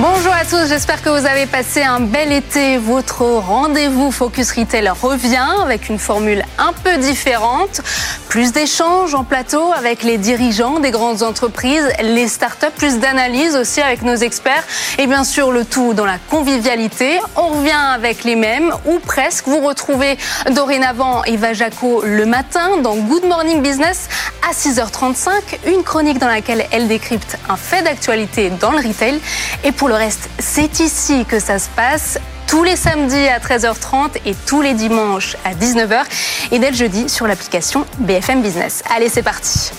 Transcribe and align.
Bonjour 0.00 0.32
à 0.32 0.44
tous, 0.44 0.68
j'espère 0.68 1.02
que 1.02 1.08
vous 1.08 1.26
avez 1.26 1.46
passé 1.46 1.82
un 1.82 1.98
bel 1.98 2.30
été. 2.30 2.78
Votre 2.78 3.22
rendez-vous 3.22 4.12
Focus 4.12 4.52
Retail 4.52 4.88
revient 4.90 5.48
avec 5.60 5.88
une 5.88 5.98
formule 5.98 6.44
un 6.56 6.72
peu 6.72 6.98
différente. 6.98 7.80
Plus 8.28 8.52
d'échanges 8.52 9.16
en 9.16 9.24
plateau 9.24 9.72
avec 9.72 10.04
les 10.04 10.16
dirigeants 10.16 10.78
des 10.78 10.92
grandes 10.92 11.24
entreprises, 11.24 11.88
les 12.00 12.28
startups, 12.28 12.66
plus 12.76 13.00
d'analyse 13.00 13.56
aussi 13.56 13.80
avec 13.80 14.02
nos 14.02 14.14
experts 14.14 14.62
et 14.98 15.08
bien 15.08 15.24
sûr 15.24 15.50
le 15.50 15.64
tout 15.64 15.94
dans 15.94 16.04
la 16.04 16.18
convivialité. 16.30 17.18
On 17.34 17.48
revient 17.48 17.72
avec 17.92 18.22
les 18.22 18.36
mêmes 18.36 18.72
ou 18.86 19.00
presque. 19.00 19.48
Vous 19.48 19.66
retrouvez 19.66 20.16
dorénavant 20.52 21.24
Eva 21.24 21.54
Jaco 21.54 22.02
le 22.04 22.24
matin 22.24 22.76
dans 22.82 22.94
Good 22.94 23.24
Morning 23.24 23.62
Business 23.62 24.08
à 24.48 24.52
6h35, 24.52 25.30
une 25.66 25.82
chronique 25.82 26.18
dans 26.18 26.28
laquelle 26.28 26.66
elle 26.70 26.86
décrypte 26.86 27.36
un 27.48 27.56
fait 27.56 27.82
d'actualité 27.82 28.50
dans 28.60 28.70
le 28.70 28.78
retail 28.78 29.20
et 29.64 29.72
pour 29.72 29.87
le 29.88 29.94
reste, 29.94 30.28
c'est 30.38 30.80
ici 30.80 31.24
que 31.24 31.40
ça 31.40 31.58
se 31.58 31.68
passe 31.70 32.18
tous 32.46 32.62
les 32.62 32.76
samedis 32.76 33.28
à 33.28 33.38
13h30 33.38 34.10
et 34.26 34.34
tous 34.46 34.62
les 34.62 34.74
dimanches 34.74 35.36
à 35.44 35.54
19h 35.54 36.04
et 36.50 36.58
dès 36.58 36.70
le 36.70 36.76
jeudi 36.76 37.08
sur 37.08 37.26
l'application 37.26 37.86
BFM 37.98 38.42
Business. 38.42 38.82
Allez, 38.94 39.08
c'est 39.08 39.22
parti. 39.22 39.70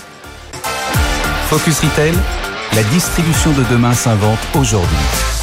Focus 1.49 1.79
Retail, 1.79 2.13
la 2.75 2.83
distribution 2.83 3.51
de 3.51 3.63
demain 3.71 3.93
s'invente 3.93 4.39
aujourd'hui. 4.55 5.38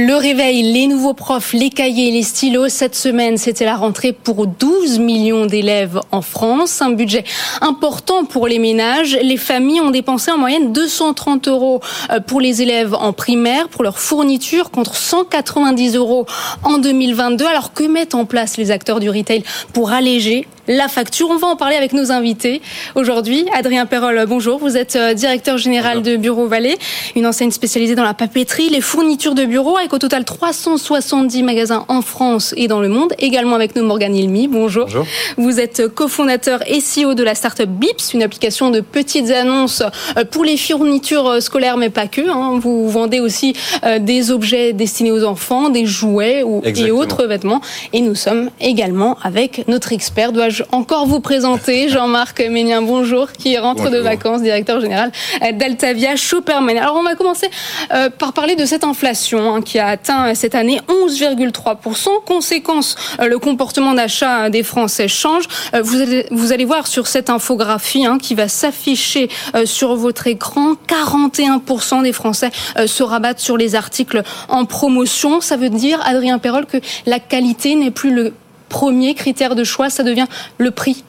Le 0.00 0.14
réveil, 0.14 0.62
les 0.62 0.86
nouveaux 0.86 1.12
profs, 1.12 1.52
les 1.52 1.70
cahiers, 1.70 2.12
les 2.12 2.22
stylos. 2.22 2.68
Cette 2.68 2.94
semaine, 2.94 3.36
c'était 3.36 3.64
la 3.64 3.74
rentrée 3.74 4.12
pour 4.12 4.46
12 4.46 5.00
millions 5.00 5.46
d'élèves 5.46 5.98
en 6.12 6.22
France. 6.22 6.80
Un 6.80 6.90
budget 6.90 7.24
important 7.62 8.24
pour 8.24 8.46
les 8.46 8.60
ménages. 8.60 9.18
Les 9.20 9.36
familles 9.36 9.80
ont 9.80 9.90
dépensé 9.90 10.30
en 10.30 10.38
moyenne 10.38 10.72
230 10.72 11.48
euros 11.48 11.80
euh, 12.12 12.20
pour 12.20 12.40
les 12.40 12.62
élèves 12.62 12.94
en 12.94 13.12
primaire, 13.12 13.68
pour 13.68 13.82
leur 13.82 13.98
fourniture, 13.98 14.70
contre 14.70 14.94
190 14.94 15.96
euros 15.96 16.26
en 16.62 16.78
2022. 16.78 17.44
Alors 17.44 17.72
que 17.72 17.82
mettent 17.82 18.14
en 18.14 18.24
place 18.24 18.56
les 18.56 18.70
acteurs 18.70 19.00
du 19.00 19.10
retail 19.10 19.42
pour 19.72 19.90
alléger 19.90 20.46
la 20.68 20.86
facture. 20.86 21.28
On 21.30 21.36
va 21.36 21.48
en 21.48 21.56
parler 21.56 21.76
avec 21.76 21.92
nos 21.92 22.12
invités 22.12 22.60
aujourd'hui. 22.94 23.46
Adrien 23.54 23.86
Perrol, 23.86 24.24
bonjour. 24.28 24.58
Vous 24.58 24.76
êtes 24.76 24.96
euh, 24.96 25.14
directeur 25.14 25.56
général 25.56 26.02
de 26.02 26.16
Bureau 26.16 26.46
Vallée, 26.46 26.76
une 27.16 27.26
enseigne 27.26 27.50
spécialisée 27.50 27.94
dans 27.94 28.04
la 28.04 28.14
papeterie, 28.14 28.68
les 28.68 28.82
fournitures 28.82 29.34
de 29.34 29.44
bureaux, 29.44 29.78
avec 29.78 29.92
au 29.94 29.98
total 29.98 30.24
370 30.24 31.42
magasins 31.42 31.84
en 31.88 32.02
France 32.02 32.54
et 32.56 32.68
dans 32.68 32.80
le 32.80 32.88
monde. 32.88 33.14
Également 33.18 33.56
avec 33.56 33.74
nous 33.76 33.84
Morgan 33.84 34.14
Ilmi. 34.14 34.46
Bonjour. 34.46 34.84
bonjour. 34.84 35.06
Vous 35.38 35.58
êtes 35.58 35.88
cofondateur 35.88 36.60
et 36.66 36.80
CEO 36.80 37.14
de 37.14 37.22
la 37.22 37.34
startup 37.34 37.68
Bips, 37.68 38.12
une 38.12 38.22
application 38.22 38.70
de 38.70 38.80
petites 38.80 39.30
annonces 39.30 39.82
euh, 40.16 40.24
pour 40.24 40.44
les 40.44 40.58
fournitures 40.58 41.26
euh, 41.28 41.40
scolaires, 41.40 41.78
mais 41.78 41.88
pas 41.88 42.06
que. 42.06 42.28
Hein. 42.28 42.58
Vous 42.60 42.88
vendez 42.90 43.20
aussi 43.20 43.54
des 44.00 44.30
objets 44.30 44.72
destinés 44.72 45.12
aux 45.12 45.24
enfants, 45.24 45.70
des 45.70 45.86
jouets 45.86 46.44
et 46.64 46.90
autres 46.90 47.24
vêtements. 47.24 47.60
Et 47.92 48.00
nous 48.00 48.14
sommes 48.14 48.50
également 48.60 49.16
avec 49.22 49.66
notre 49.68 49.92
expert. 49.92 50.32
Encore 50.72 51.06
vous 51.06 51.20
présenter 51.20 51.88
Jean-Marc 51.88 52.40
Ménien, 52.40 52.82
bonjour, 52.82 53.32
qui 53.32 53.56
rentre 53.58 53.90
de 53.90 53.98
vacances, 53.98 54.42
directeur 54.42 54.80
général 54.80 55.12
d'Altavia 55.54 56.16
Superman. 56.16 56.76
Alors 56.76 56.96
on 56.96 57.02
va 57.02 57.14
commencer 57.14 57.50
euh, 57.92 58.10
par 58.10 58.32
parler 58.32 58.56
de 58.56 58.64
cette 58.64 58.84
inflation 58.84 59.54
hein, 59.54 59.62
qui 59.62 59.78
a 59.78 59.88
atteint 59.88 60.34
cette 60.34 60.54
année 60.54 60.80
11,3%. 60.88 62.08
Conséquence, 62.24 62.96
euh, 63.20 63.28
le 63.28 63.38
comportement 63.38 63.94
d'achat 63.94 64.50
des 64.50 64.62
Français 64.62 65.08
change. 65.08 65.44
Euh, 65.74 65.82
vous, 65.82 66.00
allez, 66.00 66.26
vous 66.30 66.52
allez 66.52 66.64
voir 66.64 66.86
sur 66.86 67.06
cette 67.06 67.30
infographie 67.30 68.06
hein, 68.06 68.18
qui 68.20 68.34
va 68.34 68.48
s'afficher 68.48 69.28
sur 69.64 69.96
votre 69.96 70.26
écran, 70.26 70.74
41% 70.88 72.02
des 72.02 72.12
Français 72.12 72.50
se 72.86 73.02
rabattent 73.02 73.40
sur 73.40 73.56
les 73.56 73.74
articles 73.74 74.22
en 74.48 74.64
promotion. 74.64 75.40
Ça 75.40 75.56
veut 75.56 75.70
dire, 75.70 76.00
Adrien 76.04 76.38
Perrol, 76.38 76.66
que 76.66 76.78
la 77.06 77.18
qualité 77.18 77.74
n'est 77.74 77.90
plus 77.90 78.14
le 78.14 78.32
premier 78.68 79.14
critère 79.14 79.54
de 79.54 79.64
choix, 79.64 79.90
ça 79.90 80.02
devient 80.02 80.26
le 80.58 80.70
prix 80.70 81.04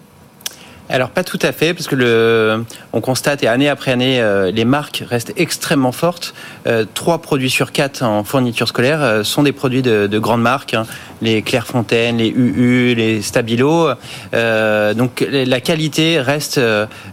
alors 0.90 1.12
pas 1.12 1.24
tout 1.24 1.38
à 1.44 1.52
fait, 1.52 1.76
parce 1.76 1.88
que 1.88 2.64
on 2.94 3.02
constate 3.02 3.44
et 3.44 3.48
année 3.48 3.70
après 3.70 3.92
année, 3.92 4.20
euh, 4.20 4.50
les 4.50 4.66
marques 4.66 5.04
restent 5.08 5.34
extrêmement 5.38 5.92
fortes. 5.92 6.34
Euh, 6.66 6.84
trois 6.96 7.22
produits 7.22 7.52
sur 7.52 7.72
quatre 7.72 8.02
en 8.02 8.24
fourniture 8.24 8.68
scolaire 8.68 9.04
euh, 9.04 9.24
sont 9.24 9.44
des 9.44 9.52
produits 9.52 9.84
de, 9.84 10.08
de 10.08 10.20
grandes 10.20 10.42
marques, 10.42 10.74
hein. 10.74 10.88
Les 11.22 11.42
Clairefontaine, 11.42 12.18
les 12.18 12.30
UU, 12.30 12.96
les 12.96 13.22
Stabilo. 13.22 13.90
donc 14.32 15.26
la 15.30 15.62
qualité 15.62 16.20
reste 16.20 16.60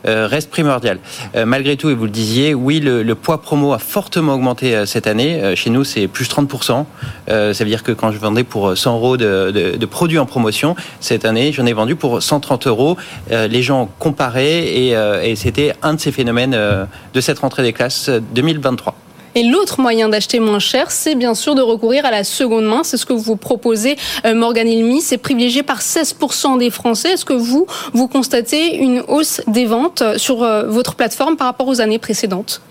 reste 0.05 0.51
primordiale. 0.51 0.99
malgré 1.45 1.77
tout, 1.77 1.91
et 1.91 1.95
vous 1.95 2.05
le 2.05 2.11
disiez, 2.11 2.55
oui, 2.55 2.81
le, 2.81 3.03
le 3.03 3.15
poids 3.15 3.41
promo 3.41 3.73
a 3.73 3.79
fortement 3.79 4.35
augmenté 4.35 4.85
cette 4.87 5.07
année. 5.07 5.55
chez 5.57 5.71
nous, 5.71 5.85
c'est 5.85 6.07
plus 6.07 6.29
30%. 6.29 6.85
ça 7.29 7.53
veut 7.53 7.65
dire 7.65 7.83
que 7.83 7.93
quand 7.93 8.13
je 8.13 8.19
vendais 8.19 8.45
pour 8.45 8.77
100 8.77 8.95
euros 8.97 9.17
de, 9.17 9.51
de, 9.51 9.77
de 9.77 9.87
produits 9.87 10.19
en 10.19 10.27
promotion, 10.27 10.77
cette 11.01 11.25
année, 11.25 11.53
j'en 11.53 11.67
ai 11.67 11.73
vendu 11.73 11.97
pour 11.97 12.23
130 12.23 12.67
euros. 12.67 12.97
les 13.31 13.63
gens 13.63 13.89
comparaient 13.99 14.67
et, 14.67 14.97
euh, 14.97 15.23
et 15.23 15.37
c'était 15.37 15.75
un 15.83 15.95
de 15.95 16.01
ces 16.01 16.13
phénomènes 16.13 16.55
euh, 16.55 16.85
de 17.15 17.21
cette 17.21 17.39
rentrée 17.39 17.63
des 17.63 17.73
classes 17.73 18.11
2023. 18.35 18.95
Euh, 19.37 19.41
et 19.41 19.43
l'autre 19.45 19.81
moyen 19.81 20.09
d'acheter 20.09 20.41
moins 20.41 20.59
cher, 20.59 20.91
c'est 20.91 21.15
bien 21.15 21.35
sûr 21.35 21.55
de 21.55 21.63
recourir 21.63 22.05
à 22.05 22.11
la 22.11 22.25
seconde 22.25 22.65
main. 22.65 22.83
C'est 22.85 22.97
ce 22.97 23.07
que 23.07 23.13
vous 23.13 23.37
proposez, 23.37 23.97
Morgan 24.25 24.67
Ilmi. 24.67 25.01
C'est 25.01 25.19
privilégié 25.19 25.63
par 25.63 25.81
16% 25.81 26.59
des 26.59 26.71
Français. 26.71 27.13
Est-ce 27.13 27.25
que 27.25 27.33
vous, 27.33 27.67
vous 27.93 28.09
constatez 28.09 28.77
une 28.77 29.03
hausse 29.09 29.41
des 29.47 29.67
ventes 29.67 30.03
sur 30.17 30.39
votre 30.39 30.95
plateforme 30.95 31.37
par 31.37 31.47
rapport 31.47 31.69
aux 31.69 31.81
années 31.81 31.99
précédentes? 31.99 32.63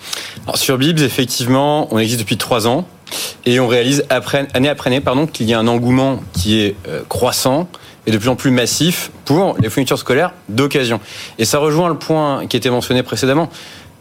Alors 0.44 0.58
Sur 0.58 0.78
Bibs, 0.78 1.00
effectivement, 1.00 1.88
on 1.92 2.00
existe 2.00 2.20
depuis 2.20 2.38
trois 2.38 2.68
ans. 2.68 2.86
Et 3.46 3.60
on 3.60 3.68
réalise 3.68 4.04
année 4.10 4.70
après 4.70 4.90
année 4.90 5.28
qu'il 5.32 5.48
y 5.48 5.54
a 5.54 5.60
un 5.60 5.68
engouement 5.68 6.20
qui 6.34 6.60
est 6.60 6.76
croissant 7.08 7.68
et 8.08 8.12
de 8.12 8.18
plus 8.18 8.30
en 8.30 8.36
plus 8.36 8.52
massif 8.52 9.12
pour 9.26 9.56
les 9.60 9.70
fournitures 9.70 9.98
scolaires 9.98 10.34
d'occasion. 10.50 11.00
Et 11.38 11.46
ça 11.46 11.60
rejoint 11.60 11.90
le 11.90 11.98
point 11.98 12.46
qui 12.48 12.58
était 12.58 12.70
mentionné 12.70 13.04
précédemment. 13.04 13.50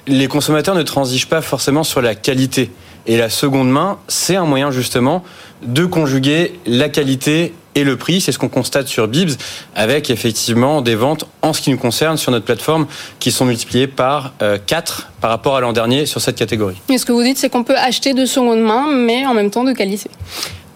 Les 0.07 0.29
consommateurs 0.29 0.75
ne 0.75 0.83
transigent 0.83 1.29
pas 1.29 1.41
forcément 1.41 1.85
sur 1.85 2.03
la 2.03 2.15
qualité. 2.15 2.71
Et 3.07 3.17
la 3.17 3.29
seconde 3.29 3.71
main, 3.71 3.99
c'est 4.09 4.37
un 4.37 4.45
moyen 4.45 4.71
justement 4.71 5.25
de 5.63 5.85
conjuguer 5.85 6.59
la 6.67 6.89
qualité 6.89 7.55
et 7.75 7.85
le 7.85 7.97
prix. 7.97 8.21
C'est 8.21 8.33
ce 8.33 8.39
qu'on 8.39 8.49
constate 8.49 8.87
sur 8.87 9.09
Bibs, 9.09 9.33
avec 9.75 10.11
effectivement 10.11 10.81
des 10.81 10.95
ventes, 10.95 11.27
en 11.43 11.53
ce 11.53 11.61
qui 11.61 11.71
nous 11.71 11.79
concerne, 11.79 12.17
sur 12.17 12.33
notre 12.33 12.45
plateforme, 12.45 12.87
qui 13.19 13.31
sont 13.31 13.45
multipliées 13.45 13.87
par 13.87 14.33
4 14.39 14.43
euh, 14.43 15.13
par 15.21 15.31
rapport 15.31 15.57
à 15.57 15.61
l'an 15.61 15.73
dernier 15.73 16.07
sur 16.07 16.21
cette 16.21 16.37
catégorie. 16.37 16.77
Et 16.89 16.99
ce 16.99 17.05
que 17.05 17.13
vous 17.13 17.23
dites, 17.23 17.39
c'est 17.39 17.51
qu'on 17.51 17.65
peut 17.65 17.77
acheter 17.77 18.15
de 18.15 18.27
seconde 18.27 18.61
main, 18.61 18.87
mais 18.91 19.27
en 19.27 19.35
même 19.35 19.51
temps 19.51 19.65
de 19.65 19.73
qualité. 19.73 20.11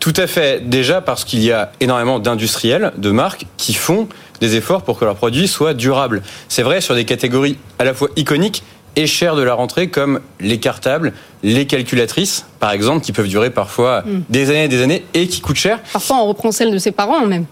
Tout 0.00 0.14
à 0.16 0.26
fait. 0.26 0.68
Déjà 0.68 1.00
parce 1.00 1.24
qu'il 1.24 1.42
y 1.42 1.52
a 1.52 1.72
énormément 1.80 2.18
d'industriels, 2.18 2.92
de 2.96 3.10
marques 3.10 3.46
qui 3.56 3.74
font 3.74 4.08
des 4.40 4.56
efforts 4.56 4.82
pour 4.82 4.98
que 4.98 5.04
leurs 5.04 5.16
produits 5.16 5.48
soient 5.48 5.74
durables. 5.74 6.22
C'est 6.48 6.62
vrai 6.62 6.80
sur 6.80 6.94
des 6.94 7.04
catégories 7.04 7.58
à 7.78 7.84
la 7.84 7.94
fois 7.94 8.08
iconiques 8.16 8.62
et 8.96 9.06
chères 9.06 9.36
de 9.36 9.42
la 9.42 9.54
rentrée 9.54 9.88
comme 9.88 10.20
les 10.40 10.58
cartables, 10.58 11.12
les 11.42 11.66
calculatrices, 11.66 12.46
par 12.60 12.72
exemple, 12.72 13.04
qui 13.04 13.12
peuvent 13.12 13.28
durer 13.28 13.50
parfois 13.50 14.02
hmm. 14.02 14.22
des 14.28 14.50
années 14.50 14.64
et 14.64 14.68
des 14.68 14.82
années 14.82 15.04
et 15.14 15.28
qui 15.28 15.40
coûtent 15.40 15.56
cher. 15.56 15.80
Parfois, 15.92 16.16
on 16.18 16.26
reprend 16.26 16.52
celle 16.52 16.72
de 16.72 16.78
ses 16.78 16.92
parents 16.92 17.26
même. 17.26 17.46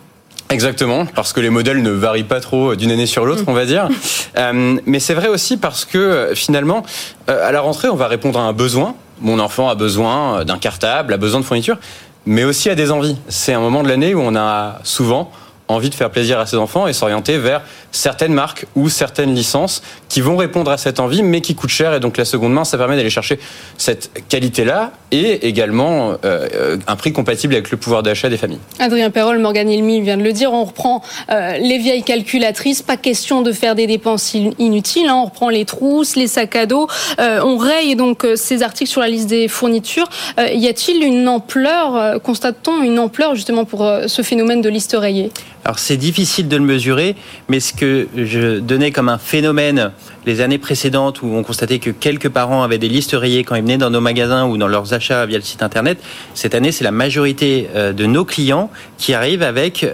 Exactement, 0.49 1.07
parce 1.07 1.33
que 1.33 1.41
les 1.41 1.51
modèles 1.51 1.83
ne 1.83 1.91
varient 1.91 2.23
pas 2.23 2.41
trop 2.41 2.77
d'une 2.77 2.93
année 2.93 3.07
sur 3.07 3.27
l'autre, 3.27 3.43
hmm. 3.43 3.51
on 3.51 3.55
va 3.55 3.67
dire. 3.67 3.89
Euh, 4.39 4.79
mais 4.85 5.01
c'est 5.01 5.15
vrai 5.15 5.29
aussi 5.29 5.57
parce 5.57 5.87
que 5.87 5.97
euh, 5.97 6.35
finalement, 6.35 6.83
euh, 7.31 7.49
à 7.49 7.53
la 7.53 7.63
rentrée, 7.63 7.89
on 7.89 7.97
va 7.97 8.07
répondre 8.07 8.39
à 8.39 8.43
un 8.43 8.53
besoin. 8.53 8.95
Mon 9.23 9.39
enfant 9.39 9.71
a 9.71 9.75
besoin 9.75 10.45
d'un 10.45 10.59
cartable, 10.59 11.15
a 11.15 11.17
besoin 11.17 11.41
de 11.41 11.47
fourniture 11.47 11.79
mais 12.27 12.45
aussi 12.45 12.69
à 12.69 12.75
des 12.75 12.91
envies. 12.91 13.17
C'est 13.29 13.55
un 13.55 13.61
moment 13.61 13.83
de 13.83 13.89
l'année 13.89 14.15
où 14.15 14.21
on 14.21 14.37
a 14.37 14.81
souvent 14.83 15.31
envie 15.69 15.91
de 15.91 15.95
faire 15.95 16.11
plaisir 16.11 16.39
à 16.39 16.47
ses 16.47 16.57
enfants 16.57 16.87
et 16.87 16.93
s'orienter 16.93 17.39
vers 17.39 17.63
certaines 17.91 18.35
marques 18.35 18.67
ou 18.75 18.89
certaines 18.89 19.35
licences 19.35 19.83
qui 20.09 20.21
vont 20.21 20.37
répondre 20.37 20.71
à 20.71 20.79
cette 20.79 21.01
envie, 21.01 21.23
mais 21.23 21.41
qui 21.41 21.55
coûtent 21.55 21.71
cher. 21.71 21.95
Et 21.95 22.01
donc 22.01 22.17
la 22.17 22.25
seconde 22.25 22.53
main, 22.53 22.65
ça 22.65 22.79
permet 22.79 22.97
d'aller 22.97 23.11
chercher 23.11 23.39
cette 23.77 24.11
qualité-là 24.29 24.93
et 25.13 25.47
également 25.47 26.13
euh, 26.13 26.17
euh, 26.25 26.77
un 26.87 26.97
prix 26.97 27.13
compatible 27.13 27.55
avec 27.55 27.71
le 27.71 27.77
pouvoir 27.77 28.03
d'achat 28.03 28.29
des 28.29 28.37
familles. 28.37 28.59
Adrien 28.79 29.11
Perrol, 29.11 29.39
Morgan 29.39 29.71
Ilmi 29.71 30.01
vient 30.01 30.17
de 30.17 30.23
le 30.23 30.33
dire, 30.33 30.53
on 30.53 30.65
reprend 30.65 31.03
euh, 31.31 31.59
les 31.59 31.79
vieilles 31.79 32.03
calculatrices, 32.03 32.83
pas 32.83 32.97
question 32.97 33.43
de 33.43 33.53
faire 33.53 33.75
des 33.75 33.87
dépenses 33.87 34.35
inutiles, 34.35 35.09
hein. 35.09 35.17
on 35.17 35.25
reprend 35.27 35.49
les 35.49 35.65
trousses, 35.65 36.17
les 36.17 36.27
sacs 36.27 36.57
à 36.57 36.67
dos, 36.67 36.89
on 37.19 37.57
raye 37.57 37.97
donc 37.97 38.27
ces 38.35 38.63
articles 38.63 38.91
sur 38.91 39.01
la 39.01 39.09
liste 39.09 39.29
des 39.29 39.49
fournitures. 39.49 40.09
y 40.39 40.67
a-t-il 40.67 41.03
une 41.03 41.29
ampleur, 41.29 42.21
constate-t-on 42.23 42.83
une 42.83 42.99
ampleur 42.99 43.35
justement 43.35 43.65
pour 43.65 43.89
ce 44.07 44.23
phénomène 44.23 44.61
de 44.61 44.69
liste 44.69 44.97
rayée? 44.99 45.31
Alors 45.65 45.81
c'est 45.81 45.97
difficile 45.97 46.47
de 46.47 46.57
le 46.57 46.63
mesurer, 46.63 47.17
mais 47.49 47.59
ce 47.59 47.73
que 47.73 48.07
je 48.17 48.61
donnais 48.61 48.93
comme 48.93 49.09
un 49.09 49.19
phénomène 49.19 49.91
les 50.25 50.41
années 50.41 50.59
précédentes 50.59 51.23
où 51.23 51.29
on 51.35 51.43
constatait 51.43 51.79
que 51.79 51.91
quelques 51.91 52.29
parents 52.29 52.63
avaient 52.63 52.79
des 52.79 52.89
listes 52.89 53.13
rayées 53.13 53.45
quand 53.45 53.55
ils 53.55 53.63
venaient 53.63 53.79
dans 53.79 53.91
nos 53.91 54.01
magasins 54.01 54.47
ou 54.47 54.57
dans 54.57 54.69
leurs 54.69 54.93
achats 54.93 55.25
via 55.27 55.39
le 55.39 55.45
site 55.45 55.63
internet, 55.63 55.99
cette 56.35 56.55
année, 56.55 56.73
c'est 56.73 56.85
la 56.85 56.91
majorité 56.91 57.69
de 57.75 58.07
nos 58.07 58.25
clients 58.25 58.71
qui 58.99 59.15
arrivent 59.15 59.43
avec 59.43 59.87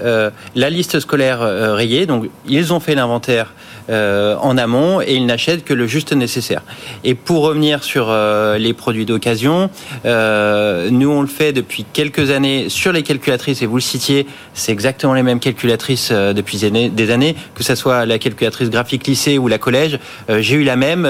la 0.54 0.70
liste 0.70 1.00
scolaire 1.00 1.40
rayée. 1.40 2.06
Donc, 2.06 2.30
ils 2.46 2.72
ont 2.72 2.80
fait 2.80 2.94
l'inventaire 2.94 3.52
euh, 3.90 4.36
en 4.40 4.56
amont 4.58 5.00
et 5.00 5.14
ils 5.14 5.26
n'achètent 5.26 5.64
que 5.64 5.74
le 5.74 5.86
juste 5.86 6.12
nécessaire. 6.12 6.62
Et 7.04 7.14
pour 7.14 7.42
revenir 7.42 7.82
sur 7.82 8.06
euh, 8.08 8.56
les 8.58 8.74
produits 8.74 9.06
d'occasion, 9.06 9.70
euh, 10.04 10.88
nous 10.90 11.10
on 11.10 11.20
le 11.20 11.26
fait 11.26 11.52
depuis 11.52 11.84
quelques 11.92 12.30
années 12.30 12.68
sur 12.68 12.92
les 12.92 13.02
calculatrices 13.02 13.60
et 13.62 13.66
vous 13.66 13.76
le 13.76 13.82
citiez, 13.82 14.26
c'est 14.54 14.72
exactement 14.72 15.14
les 15.14 15.22
mêmes 15.22 15.40
calculatrices 15.40 16.12
depuis 16.12 16.58
des 16.58 17.10
années, 17.10 17.34
que 17.54 17.64
ce 17.64 17.74
soit 17.74 18.06
la 18.06 18.18
calculatrice 18.18 18.70
graphique 18.70 19.06
lycée 19.06 19.38
ou 19.38 19.48
la 19.48 19.58
collège. 19.58 19.98
J'ai 20.28 20.56
eu 20.56 20.64
la 20.64 20.76
même, 20.76 21.08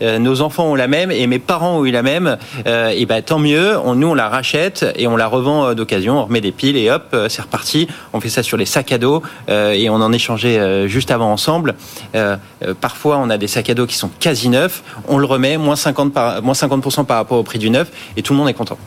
nos 0.00 0.40
enfants 0.40 0.66
ont 0.66 0.74
la 0.74 0.88
même 0.88 1.10
et 1.10 1.26
mes 1.26 1.38
parents 1.38 1.78
ont 1.78 1.84
eu 1.84 1.90
la 1.90 2.02
même. 2.02 2.36
et 2.66 3.06
ben 3.06 3.22
tant 3.22 3.38
mieux, 3.38 3.76
on, 3.84 3.94
nous 3.94 4.08
on 4.08 4.14
la 4.14 4.28
rachète 4.28 4.86
et 4.96 5.06
on 5.06 5.16
la 5.16 5.26
revend 5.26 5.74
d'occasion, 5.74 6.20
on 6.20 6.24
remet 6.24 6.40
des 6.40 6.52
piles 6.52 6.76
et 6.76 6.90
hop, 6.90 7.16
c'est 7.28 7.42
reparti. 7.42 7.88
On 8.12 8.20
fait 8.20 8.28
ça 8.28 8.42
sur 8.42 8.56
les 8.56 8.66
sacs 8.66 8.92
à 8.92 8.98
dos 8.98 9.22
et 9.48 9.88
on 9.90 9.96
en 9.96 10.12
échangeait 10.12 10.88
juste 10.88 11.10
avant 11.10 11.32
ensemble. 11.32 11.74
Euh, 12.14 12.36
euh, 12.64 12.74
parfois, 12.78 13.18
on 13.18 13.30
a 13.30 13.38
des 13.38 13.48
sacs 13.48 13.70
à 13.70 13.74
dos 13.74 13.86
qui 13.86 13.96
sont 13.96 14.10
quasi 14.20 14.48
neufs. 14.48 14.82
On 15.08 15.18
le 15.18 15.26
remet, 15.26 15.56
moins 15.56 15.74
50%, 15.74 16.10
par, 16.10 16.42
moins 16.42 16.54
50 16.54 17.06
par 17.06 17.16
rapport 17.18 17.38
au 17.38 17.42
prix 17.42 17.58
du 17.58 17.70
neuf, 17.70 17.90
et 18.16 18.22
tout 18.22 18.32
le 18.32 18.38
monde 18.38 18.48
est 18.48 18.54
content. 18.54 18.78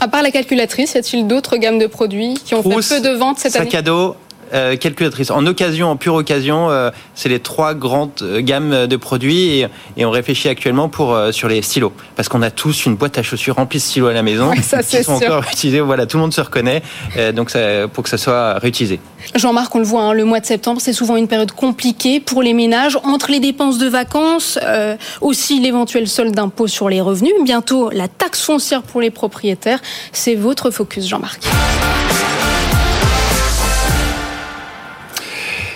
À 0.00 0.08
part 0.08 0.22
la 0.22 0.30
calculatrice, 0.30 0.94
y 0.94 0.98
a-t-il 0.98 1.26
d'autres 1.26 1.56
gammes 1.56 1.78
de 1.78 1.86
produits 1.86 2.34
qui 2.44 2.54
ont 2.54 2.62
fait 2.62 3.00
peu 3.00 3.08
de 3.08 3.16
ventes 3.16 3.38
cette 3.38 3.56
année? 3.56 3.64
Sac 3.64 3.74
à 3.74 3.82
dos, 3.82 4.14
euh, 4.52 4.76
calculatrice. 4.76 5.30
En 5.30 5.44
occasion, 5.46 5.90
en 5.90 5.96
pure 5.96 6.14
occasion, 6.14 6.70
euh, 6.70 6.90
c'est 7.14 7.28
les 7.28 7.40
trois 7.40 7.74
grandes 7.74 8.10
euh, 8.22 8.40
gammes 8.40 8.86
de 8.86 8.96
produits 8.96 9.66
et, 9.96 10.04
on 10.04 10.10
réfléchit 10.10 10.48
actuellement 10.48 10.88
pour 10.88 11.18
sur 11.32 11.48
les 11.48 11.60
stylos 11.60 11.92
parce 12.16 12.28
qu'on 12.28 12.40
a 12.40 12.50
tous 12.50 12.86
une 12.86 12.96
boîte 12.96 13.18
à 13.18 13.22
chaussures 13.22 13.56
remplie 13.56 13.78
de 13.78 13.82
stylos 13.82 14.06
à 14.06 14.14
la 14.14 14.22
maison 14.22 14.52
ça, 14.62 14.82
qui 14.82 15.02
sont 15.04 15.12
encore 15.12 15.44
utilisés. 15.52 15.80
Voilà, 15.80 16.06
tout 16.06 16.16
le 16.16 16.22
monde 16.22 16.32
se 16.32 16.40
reconnaît, 16.40 16.82
donc 17.34 17.50
ça, 17.50 17.88
pour 17.92 18.04
que 18.04 18.10
ça 18.10 18.16
soit 18.16 18.54
réutilisé. 18.54 19.00
Jean-Marc, 19.34 19.74
on 19.74 19.78
le 19.78 19.84
voit, 19.84 20.02
hein, 20.02 20.12
le 20.14 20.24
mois 20.24 20.40
de 20.40 20.46
septembre, 20.46 20.80
c'est 20.80 20.94
souvent 20.94 21.16
une 21.16 21.28
période 21.28 21.52
compliquée 21.52 22.20
pour 22.20 22.42
les 22.42 22.54
ménages 22.54 22.98
entre 23.04 23.30
les 23.30 23.40
dépenses 23.40 23.76
de 23.76 23.88
vacances, 23.88 24.58
aussi 25.20 25.60
l'éventuel 25.60 26.08
solde 26.08 26.34
d'impôt 26.34 26.68
sur 26.68 26.88
les 26.88 27.02
revenus, 27.02 27.34
bientôt 27.44 27.90
la 27.90 28.08
taxe 28.08 28.40
foncière 28.40 28.82
pour 28.82 29.02
les 29.02 29.10
propriétaires. 29.10 29.80
C'est 30.12 30.36
votre 30.36 30.70
focus, 30.70 31.06
Jean-Marc. 31.06 31.42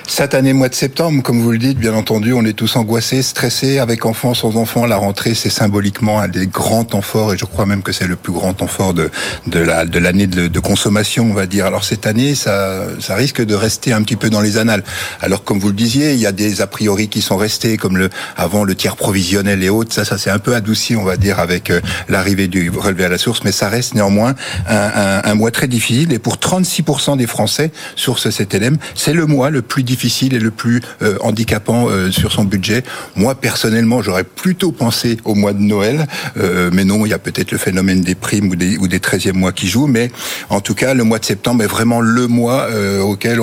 Cette 0.09 0.35
année, 0.35 0.53
mois 0.53 0.69
de 0.69 0.75
septembre, 0.75 1.23
comme 1.23 1.41
vous 1.41 1.53
le 1.53 1.59
dites, 1.59 1.79
bien 1.79 1.95
entendu, 1.95 2.33
on 2.33 2.45
est 2.45 2.53
tous 2.53 2.77
angoissés, 2.77 3.23
stressés, 3.23 3.79
avec 3.79 4.05
enfants, 4.05 4.35
sans 4.35 4.57
enfants. 4.57 4.85
La 4.85 4.97
rentrée, 4.97 5.35
c'est 5.35 5.49
symboliquement 5.49 6.21
un 6.21 6.29
des 6.29 6.47
grands 6.47 6.85
temps 6.85 7.03
forts, 7.03 7.33
et 7.33 7.39
je 7.39 7.45
crois 7.45 7.67
même 7.67 7.83
que 7.83 7.93
c'est 7.93 8.07
le 8.07 8.17
plus 8.17 8.33
grand 8.33 8.53
temps 8.53 8.67
fort 8.67 8.95
de, 8.95 9.11
de 9.47 9.59
la 9.61 9.87
de 9.87 9.99
l'année 9.99 10.27
de, 10.27 10.49
de, 10.49 10.61
consommation, 10.61 11.31
on 11.31 11.35
va 11.35 11.47
dire. 11.47 11.67
Alors 11.67 11.85
cette 11.85 12.07
année, 12.07 12.35
ça, 12.35 12.85
ça 13.01 13.15
risque 13.15 13.43
de 13.43 13.55
rester 13.55 13.93
un 13.93 14.03
petit 14.03 14.17
peu 14.17 14.29
dans 14.29 14.41
les 14.41 14.59
annales. 14.59 14.83
Alors 15.21 15.45
comme 15.45 15.61
vous 15.61 15.69
le 15.69 15.75
disiez, 15.75 16.13
il 16.13 16.19
y 16.19 16.27
a 16.27 16.33
des 16.33 16.61
a 16.61 16.67
priori 16.67 17.09
qui 17.09 17.23
sont 17.23 17.37
restés, 17.37 17.77
comme 17.77 17.97
le 17.97 18.11
avant 18.37 18.65
le 18.65 18.75
tiers 18.75 18.97
provisionnel 18.97 19.63
et 19.63 19.71
autres. 19.71 19.95
Ça, 19.95 20.05
ça 20.05 20.19
s'est 20.19 20.31
un 20.31 20.41
peu 20.41 20.55
adouci, 20.55 20.97
on 20.97 21.05
va 21.05 21.17
dire, 21.17 21.39
avec 21.39 21.71
euh, 21.71 21.81
l'arrivée 22.09 22.49
du 22.49 22.71
relevé 22.71 23.05
à 23.05 23.09
la 23.09 23.19
source, 23.19 23.45
mais 23.45 23.53
ça 23.53 23.69
reste 23.69 23.95
néanmoins 23.95 24.35
un, 24.69 25.23
un, 25.25 25.35
mois 25.35 25.53
très 25.53 25.69
difficile. 25.69 26.13
Et 26.13 26.19
pour 26.19 26.37
36% 26.37 27.17
des 27.17 27.27
Français, 27.27 27.71
sur 27.97 28.19
ce 28.19 28.31
CTLM, 28.31 28.79
c'est 28.95 29.15
le 29.15 29.27
mois 29.27 29.51
le 29.51 29.63
plus 29.63 29.83
difficile 29.83 29.92
difficile 29.93 30.33
et 30.33 30.39
le 30.39 30.51
plus 30.51 30.81
euh, 31.03 31.19
handicapant 31.21 31.91
euh, 31.91 32.11
sur 32.11 32.33
son 32.33 32.45
budget. 32.45 32.83
Moi, 33.15 33.35
personnellement, 33.35 34.01
j'aurais 34.01 34.25
plutôt 34.25 34.73
pensé 34.73 35.19
au 35.25 35.35
mois 35.35 35.53
de 35.53 35.61
Noël, 35.61 36.07
euh, 36.39 36.71
mais 36.73 36.85
non, 36.85 37.05
il 37.05 37.11
y 37.11 37.13
a 37.13 37.19
peut-être 37.19 37.51
le 37.53 37.59
phénomène 37.59 38.01
des 38.01 38.15
primes 38.15 38.49
ou 38.49 38.57
des, 38.57 38.79
ou 38.79 38.89
des 38.89 39.01
13e 39.01 39.35
mois 39.35 39.53
qui 39.53 39.69
jouent, 39.69 39.87
mais 39.87 40.11
en 40.49 40.63
tout 40.63 40.75
cas, 40.75 40.95
le 40.95 41.05
mois 41.05 41.19
de 41.19 41.27
septembre 41.27 41.63
est 41.63 41.73
vraiment 41.79 42.01
le 42.01 42.27
mois 42.27 42.69
auquel 43.03 43.41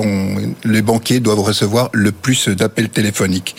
les 0.63 0.81
banquiers 0.81 1.19
doivent 1.19 1.42
recevoir 1.42 1.90
le 1.94 2.12
plus 2.12 2.50
d'appels 2.50 2.90
téléphoniques. 2.90 3.56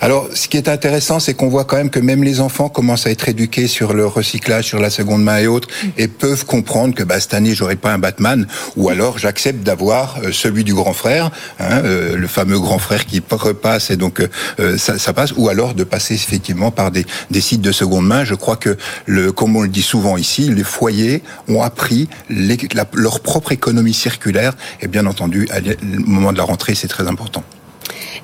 Alors, 0.00 0.28
ce 0.34 0.48
qui 0.48 0.56
est 0.56 0.68
intéressant, 0.68 1.20
c'est 1.20 1.34
qu'on 1.34 1.48
voit 1.48 1.64
quand 1.64 1.76
même 1.76 1.90
que 1.90 2.00
même 2.00 2.22
les 2.24 2.40
enfants 2.40 2.68
commencent 2.68 3.06
à 3.06 3.10
être 3.10 3.28
éduqués 3.28 3.68
sur 3.68 3.94
le 3.94 4.06
recyclage, 4.06 4.64
sur 4.66 4.80
la 4.80 4.90
seconde 4.90 5.22
main 5.22 5.38
et 5.38 5.46
autres, 5.46 5.68
et 5.96 6.08
peuvent 6.08 6.44
comprendre 6.44 6.94
que 6.94 7.04
bah, 7.04 7.20
cette 7.20 7.34
année, 7.34 7.54
j'aurai 7.54 7.76
pas 7.76 7.92
un 7.92 7.98
Batman, 7.98 8.46
ou 8.76 8.90
alors 8.90 9.18
j'accepte 9.18 9.62
d'avoir 9.62 10.18
celui 10.32 10.64
du 10.64 10.74
grand 10.74 10.92
frère, 10.92 11.30
hein, 11.58 11.80
le 11.82 12.26
fameux 12.34 12.58
grand 12.58 12.78
frère 12.78 13.06
qui 13.06 13.22
repasse 13.30 13.90
et 13.90 13.96
donc 13.96 14.20
euh, 14.20 14.76
ça, 14.76 14.98
ça, 14.98 15.12
passe, 15.12 15.32
ou 15.36 15.48
alors 15.48 15.74
de 15.74 15.84
passer 15.84 16.14
effectivement 16.14 16.70
par 16.72 16.90
des, 16.90 17.06
sites 17.40 17.60
de 17.60 17.72
seconde 17.72 18.06
main. 18.06 18.24
Je 18.24 18.34
crois 18.34 18.56
que, 18.56 18.76
le, 19.06 19.30
comme 19.30 19.54
on 19.56 19.62
le 19.62 19.68
dit 19.68 19.82
souvent 19.82 20.16
ici, 20.16 20.50
les 20.50 20.64
foyers 20.64 21.22
ont 21.48 21.62
appris 21.62 22.08
les, 22.28 22.58
leur 22.92 23.20
propre 23.20 23.52
économie 23.52 23.94
circulaire 23.94 24.54
et 24.80 24.88
bien 24.88 25.06
entendu, 25.06 25.48
au 25.48 26.10
moment 26.10 26.32
de 26.32 26.38
la 26.38 26.44
rentrée, 26.44 26.74
c'est 26.74 26.88
très 26.88 27.06
important. 27.06 27.44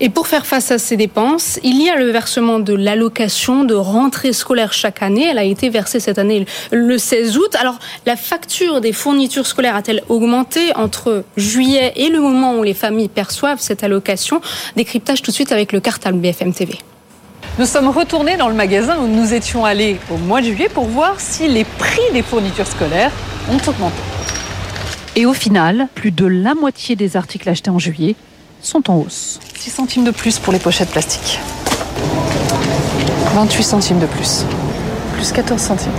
Et 0.01 0.09
pour 0.09 0.27
faire 0.27 0.47
face 0.47 0.71
à 0.71 0.79
ces 0.79 0.97
dépenses, 0.97 1.59
il 1.63 1.83
y 1.83 1.91
a 1.91 1.97
le 1.97 2.11
versement 2.11 2.59
de 2.59 2.73
l'allocation 2.73 3.65
de 3.65 3.75
rentrée 3.75 4.33
scolaire 4.33 4.73
chaque 4.73 5.03
année. 5.03 5.27
Elle 5.31 5.39
a 5.39 5.45
été 5.45 5.69
versée 5.69 6.01
cette 6.01 6.19
année 6.19 6.47
le 6.71 6.97
16 6.97 7.37
août. 7.37 7.55
Alors, 7.59 7.79
la 8.07 8.17
facture 8.17 8.81
des 8.81 8.93
fournitures 8.93 9.47
scolaires 9.47 9.77
a-t-elle 9.77 10.03
augmenté 10.09 10.75
entre 10.75 11.25
juillet 11.37 11.93
et 11.97 12.09
le 12.09 12.21
moment 12.21 12.59
où 12.59 12.63
les 12.63 12.75
familles 12.75 13.09
perçoivent 13.09 13.61
cette 13.61 13.85
allocation? 13.85 14.41
Décryptage 14.77 15.23
tout 15.23 15.31
de 15.31 15.35
suite 15.35 15.53
avec 15.53 15.73
le 15.73 15.81
cartable 15.81 16.19
BFM 16.19 16.55
TV. 16.55 16.79
Nous 17.59 17.67
sommes 17.67 17.89
retournés 17.89 18.37
dans 18.37 18.49
le 18.49 18.55
magasin 18.55 18.97
où 18.99 19.07
nous 19.07 19.35
étions 19.35 19.65
allés 19.65 19.99
au 20.11 20.17
mois 20.17 20.41
de 20.41 20.47
juillet 20.47 20.71
pour 20.73 20.85
voir 20.85 21.21
si 21.21 21.49
les 21.49 21.65
prix 21.65 22.01
des 22.15 22.23
fournitures 22.23 22.67
scolaires 22.67 23.13
ont 23.51 23.69
augmenté. 23.69 24.01
Et 25.17 25.27
au 25.27 25.35
final, 25.35 25.89
plus 25.95 26.13
de 26.13 26.25
la 26.25 26.55
moitié 26.55 26.97
des 26.97 27.17
articles 27.17 27.49
achetés 27.49 27.71
en 27.71 27.79
juillet 27.79 28.15
sont 28.63 28.91
en 28.91 28.97
hausse. 28.97 29.41
6 29.59 29.71
centimes 29.71 30.05
de 30.05 30.11
plus 30.11 30.39
pour 30.39 30.53
les 30.53 30.59
pochettes 30.59 30.91
plastiques. 30.91 31.41
28 33.35 33.63
centimes 33.63 33.99
de 33.99 34.07
plus. 34.07 34.45
Plus 35.15 35.33
14 35.33 35.61
centimes. 35.61 35.93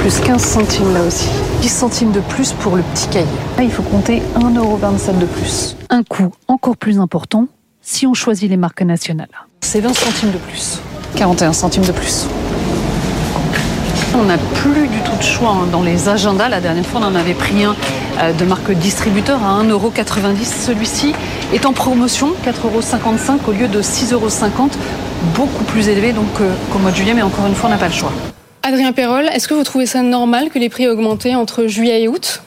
Plus 0.00 0.20
15 0.20 0.42
centimes 0.42 0.94
là 0.94 1.02
aussi. 1.02 1.28
10 1.60 1.68
centimes 1.68 2.12
de 2.12 2.20
plus 2.20 2.52
pour 2.52 2.76
le 2.76 2.82
petit 2.82 3.08
cahier. 3.08 3.26
Là, 3.56 3.64
il 3.64 3.70
faut 3.70 3.82
compter 3.82 4.22
1,27€ 4.36 5.18
de 5.18 5.26
plus. 5.26 5.76
Un 5.90 6.02
coût 6.02 6.32
encore 6.46 6.76
plus 6.76 7.00
important 7.00 7.48
si 7.82 8.06
on 8.06 8.14
choisit 8.14 8.48
les 8.48 8.56
marques 8.56 8.82
nationales. 8.82 9.28
C'est 9.60 9.80
20 9.80 9.94
centimes 9.94 10.32
de 10.32 10.38
plus. 10.38 10.80
41 11.16 11.52
centimes 11.52 11.84
de 11.84 11.92
plus. 11.92 12.26
On 14.20 14.24
n'a 14.24 14.36
plus 14.36 14.88
du 14.88 14.98
tout 15.02 15.16
de 15.16 15.22
choix 15.22 15.50
hein, 15.50 15.68
dans 15.70 15.82
les 15.82 16.08
agendas. 16.08 16.48
La 16.48 16.60
dernière 16.60 16.84
fois, 16.84 17.00
on 17.00 17.04
en 17.04 17.14
avait 17.14 17.34
pris 17.34 17.62
un 17.62 17.76
euh, 18.20 18.32
de 18.32 18.44
marque 18.44 18.72
distributeur 18.72 19.38
à 19.44 19.62
1,90€. 19.62 20.44
Celui-ci 20.44 21.14
est 21.54 21.64
en 21.66 21.72
promotion, 21.72 22.32
4,55€ 22.44 23.38
au 23.46 23.52
lieu 23.52 23.68
de 23.68 23.80
6,50€, 23.80 24.72
beaucoup 25.36 25.62
plus 25.64 25.88
élevé 25.88 26.12
donc 26.12 26.26
euh, 26.40 26.52
qu'au 26.72 26.80
mois 26.80 26.90
de 26.90 26.96
juillet, 26.96 27.14
mais 27.14 27.22
encore 27.22 27.46
une 27.46 27.54
fois, 27.54 27.68
on 27.68 27.72
n'a 27.72 27.78
pas 27.78 27.86
le 27.86 27.92
choix. 27.92 28.12
Adrien 28.64 28.90
Perrol, 28.90 29.26
est-ce 29.32 29.46
que 29.46 29.54
vous 29.54 29.62
trouvez 29.62 29.86
ça 29.86 30.02
normal 30.02 30.48
que 30.52 30.58
les 30.58 30.68
prix 30.68 30.84
aient 30.84 30.88
augmenté 30.88 31.36
entre 31.36 31.66
juillet 31.66 32.02
et 32.02 32.08
août? 32.08 32.42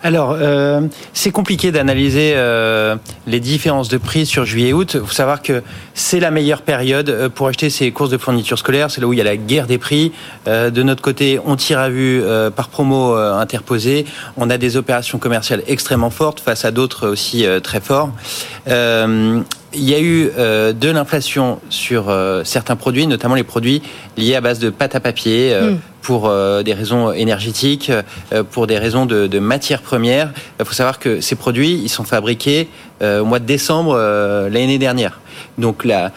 Alors, 0.00 0.36
euh, 0.38 0.82
c'est 1.12 1.32
compliqué 1.32 1.72
d'analyser 1.72 2.34
euh, 2.36 2.94
les 3.26 3.40
différences 3.40 3.88
de 3.88 3.98
prix 3.98 4.26
sur 4.26 4.44
juillet 4.44 4.68
et 4.68 4.72
août. 4.72 4.92
Il 4.94 5.00
faut 5.00 5.12
savoir 5.12 5.42
que 5.42 5.62
c'est 5.94 6.20
la 6.20 6.30
meilleure 6.30 6.62
période 6.62 7.08
euh, 7.08 7.28
pour 7.28 7.48
acheter 7.48 7.68
ces 7.68 7.90
courses 7.90 8.10
de 8.10 8.16
fournitures 8.16 8.60
scolaires. 8.60 8.92
C'est 8.92 9.00
là 9.00 9.08
où 9.08 9.12
il 9.12 9.16
y 9.16 9.20
a 9.20 9.24
la 9.24 9.36
guerre 9.36 9.66
des 9.66 9.78
prix. 9.78 10.12
de 10.46 10.82
notre 10.82 11.02
côté, 11.02 11.40
on 11.44 11.56
tire 11.56 11.80
à 11.80 11.88
vue 11.88 12.22
par 12.54 12.68
promo 12.68 13.14
interposée. 13.14 14.06
On 14.36 14.50
a 14.50 14.58
des 14.58 14.76
opérations 14.76 15.18
commerciales 15.18 15.62
extrêmement 15.66 16.10
fortes 16.10 16.40
face 16.40 16.64
à 16.64 16.70
d'autres 16.70 17.08
aussi 17.08 17.44
très 17.62 17.80
forts 17.80 18.12
il 19.72 19.88
y 19.88 19.94
a 19.94 20.00
eu 20.00 20.30
euh, 20.38 20.72
de 20.72 20.88
l'inflation 20.88 21.60
sur 21.68 22.08
euh, 22.08 22.42
certains 22.44 22.76
produits, 22.76 23.06
notamment 23.06 23.34
les 23.34 23.44
produits 23.44 23.82
liés 24.16 24.34
à 24.34 24.40
base 24.40 24.58
de 24.58 24.70
pâte 24.70 24.94
à 24.94 25.00
papier, 25.00 25.52
euh, 25.52 25.72
mm. 25.72 25.78
Pour 26.08 26.32
des 26.64 26.72
raisons 26.72 27.12
énergétiques, 27.12 27.92
pour 28.52 28.66
des 28.66 28.78
raisons 28.78 29.04
de, 29.04 29.26
de 29.26 29.38
matières 29.38 29.82
premières. 29.82 30.32
Il 30.58 30.64
faut 30.64 30.72
savoir 30.72 30.98
que 30.98 31.20
ces 31.20 31.34
produits, 31.36 31.74
ils 31.74 31.90
sont 31.90 32.04
fabriqués 32.04 32.70
au 33.02 33.26
mois 33.26 33.40
de 33.40 33.44
décembre 33.44 33.94
l'année 34.50 34.78
dernière. 34.78 35.20
Donc 35.58 35.84
là, 35.84 36.12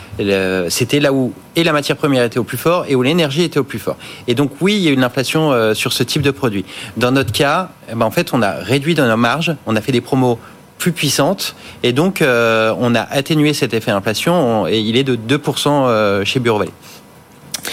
c'était 0.70 1.02
là 1.02 1.12
où 1.12 1.34
et 1.58 1.66
la 1.66 1.74
matière 1.74 1.98
première 1.98 2.24
était 2.24 2.40
au 2.40 2.46
plus 2.46 2.58
fort 2.58 2.86
et 2.88 2.96
où 2.96 3.04
l'énergie 3.04 3.44
était 3.44 3.60
au 3.60 3.66
plus 3.66 3.80
fort. 3.80 3.98
Et 4.30 4.34
donc 4.34 4.52
oui, 4.62 4.76
il 4.78 4.82
y 4.82 4.88
a 4.88 4.92
eu 4.92 4.94
une 4.94 5.04
inflation 5.04 5.74
sur 5.74 5.92
ce 5.92 6.04
type 6.04 6.22
de 6.22 6.32
produit. 6.32 6.64
Dans 6.96 7.12
notre 7.12 7.34
cas, 7.34 7.72
eh 7.92 7.96
ben, 7.96 8.06
en 8.06 8.12
fait, 8.12 8.30
on 8.32 8.42
a 8.42 8.52
réduit 8.52 8.96
dans 8.96 9.10
nos 9.10 9.18
marges, 9.18 9.54
on 9.66 9.76
a 9.76 9.82
fait 9.82 9.92
des 9.92 10.00
promos 10.00 10.40
plus 10.82 10.92
puissante. 10.92 11.56
Et 11.84 11.94
donc, 11.94 12.22
euh, 12.22 12.74
on 12.80 12.96
a 12.96 13.02
atténué 13.02 13.54
cet 13.54 13.76
effet 13.76 13.92
inflation 13.92 14.68
et 14.68 14.80
il 14.80 14.98
est 14.98 15.04
de 15.04 15.16
2% 15.16 15.68
euh, 15.68 16.26
chez 16.26 16.40
Bureau 16.40 16.58
Vallée. 16.58 16.72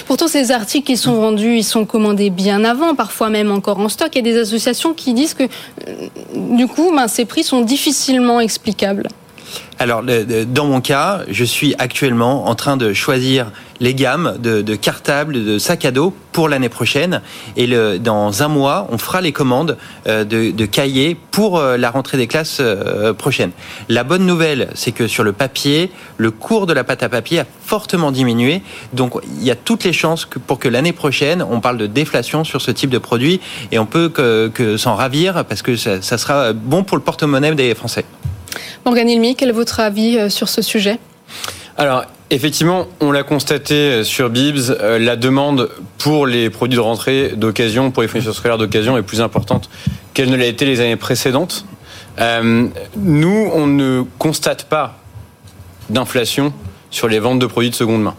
Pourtant, 0.07 0.29
ces 0.29 0.51
articles 0.51 0.87
qui 0.87 0.97
sont 0.97 1.15
vendus, 1.15 1.57
ils 1.57 1.65
sont 1.65 1.85
commandés 1.85 2.31
bien 2.31 2.65
avant, 2.65 2.95
parfois 2.95 3.31
même 3.31 3.51
encore 3.51 3.79
en 3.79 3.89
stock. 3.89 4.11
Il 4.13 4.27
y 4.27 4.31
a 4.31 4.33
des 4.33 4.39
associations 4.39 4.95
qui 4.95 5.15
disent 5.15 5.35
que, 5.35 5.45
euh, 5.45 6.09
du 6.35 6.67
coup, 6.67 6.93
ben, 6.95 7.09
ces 7.09 7.25
prix 7.25 7.43
sont 7.43 7.61
difficilement 7.61 8.41
explicables. 8.41 9.09
alors, 9.79 10.03
dans 10.03 10.67
mon 10.67 10.81
cas, 10.81 11.23
je 11.31 11.45
suis 11.45 11.75
actuellement 11.79 12.49
en 12.49 12.55
train 12.55 12.77
de 12.77 12.93
choisir 12.93 13.51
les 13.81 13.95
gammes 13.95 14.37
de, 14.39 14.63
de 14.63 14.75
cartables, 14.75 15.45
de 15.45 15.59
sacs 15.59 15.85
à 15.85 15.91
dos 15.91 16.15
pour 16.33 16.49
l'année 16.49 16.69
prochaine. 16.69 17.23
Et 17.57 17.67
le, 17.67 17.99
dans 17.99 18.43
un 18.43 18.49
mois, 18.49 18.87
on 18.91 18.99
fera 18.99 19.21
les 19.21 19.33
commandes 19.33 19.77
euh, 20.07 20.25
de, 20.25 20.51
de 20.51 20.67
cahiers 20.67 21.17
pour 21.31 21.59
euh, 21.59 21.77
la 21.77 21.91
rentrée 21.91 22.17
des 22.17 22.27
classes 22.27 22.59
euh, 22.61 23.13
prochaine. 23.13 23.51
La 23.89 24.05
bonne 24.05 24.27
nouvelle, 24.27 24.69
c'est 24.75 24.93
que 24.93 25.09
sur 25.09 25.25
le 25.25 25.33
papier, 25.33 25.91
le 26.17 26.31
cours 26.31 26.67
de 26.67 26.73
la 26.73 26.85
pâte 26.85 27.03
à 27.03 27.09
papier 27.09 27.41
a 27.41 27.47
fortement 27.65 28.13
diminué. 28.13 28.63
Donc, 28.93 29.15
il 29.39 29.45
y 29.45 29.51
a 29.51 29.57
toutes 29.57 29.85
les 29.85 29.93
chances 29.93 30.25
que 30.25 30.39
pour 30.39 30.59
que 30.59 30.69
l'année 30.69 30.93
prochaine, 30.93 31.43
on 31.43 31.61
parle 31.61 31.79
de 31.79 31.87
déflation 31.87 32.45
sur 32.45 32.61
ce 32.61 32.71
type 32.71 32.91
de 32.91 32.99
produit. 32.99 33.41
Et 33.73 33.79
on 33.79 33.87
peut 33.87 34.09
que, 34.09 34.49
que 34.49 34.77
s'en 34.77 34.95
ravir 34.95 35.45
parce 35.45 35.63
que 35.63 35.77
ça, 35.77 36.03
ça 36.03 36.19
sera 36.19 36.53
bon 36.53 36.85
pour 36.85 36.97
le 36.97 37.03
porte-monnaie 37.03 37.55
des 37.55 37.75
Français. 37.75 38.05
Morgane 38.85 39.09
Ilmi, 39.09 39.37
quel 39.37 39.51
est 39.51 39.53
votre 39.53 39.81
avis 39.81 40.31
sur 40.31 40.49
ce 40.49 40.63
sujet? 40.63 40.99
Alors, 41.77 42.05
Effectivement, 42.31 42.89
on 43.01 43.11
l'a 43.11 43.23
constaté 43.23 43.75
euh, 43.75 44.05
sur 44.05 44.29
Bibs, 44.29 44.71
euh, 44.71 44.99
la 44.99 45.17
demande 45.17 45.71
pour 45.97 46.27
les 46.27 46.51
produits 46.51 46.77
de 46.77 46.81
rentrée 46.81 47.33
d'occasion, 47.35 47.91
pour 47.91 48.03
les 48.03 48.09
fournitures 48.09 48.35
scolaires 48.35 48.59
d'occasion 48.59 48.99
est 48.99 49.03
plus 49.03 49.23
importante 49.23 49.71
qu'elle 50.13 50.31
ne 50.31 50.37
l'a 50.37 50.45
été 50.45 50.67
les 50.67 50.81
années 50.81 50.97
précédentes. 50.97 51.65
Euh, 52.19 52.69
nous, 52.97 53.51
on 53.55 53.67
ne 53.67 54.03
constate 54.19 54.65
pas 54.65 54.99
d'inflation 55.89 56.53
sur 56.91 57.09
les 57.09 57.19
ventes 57.19 57.39
de 57.39 57.47
produits 57.47 57.71
de 57.71 57.75
seconde 57.75 58.03
main. 58.03 58.15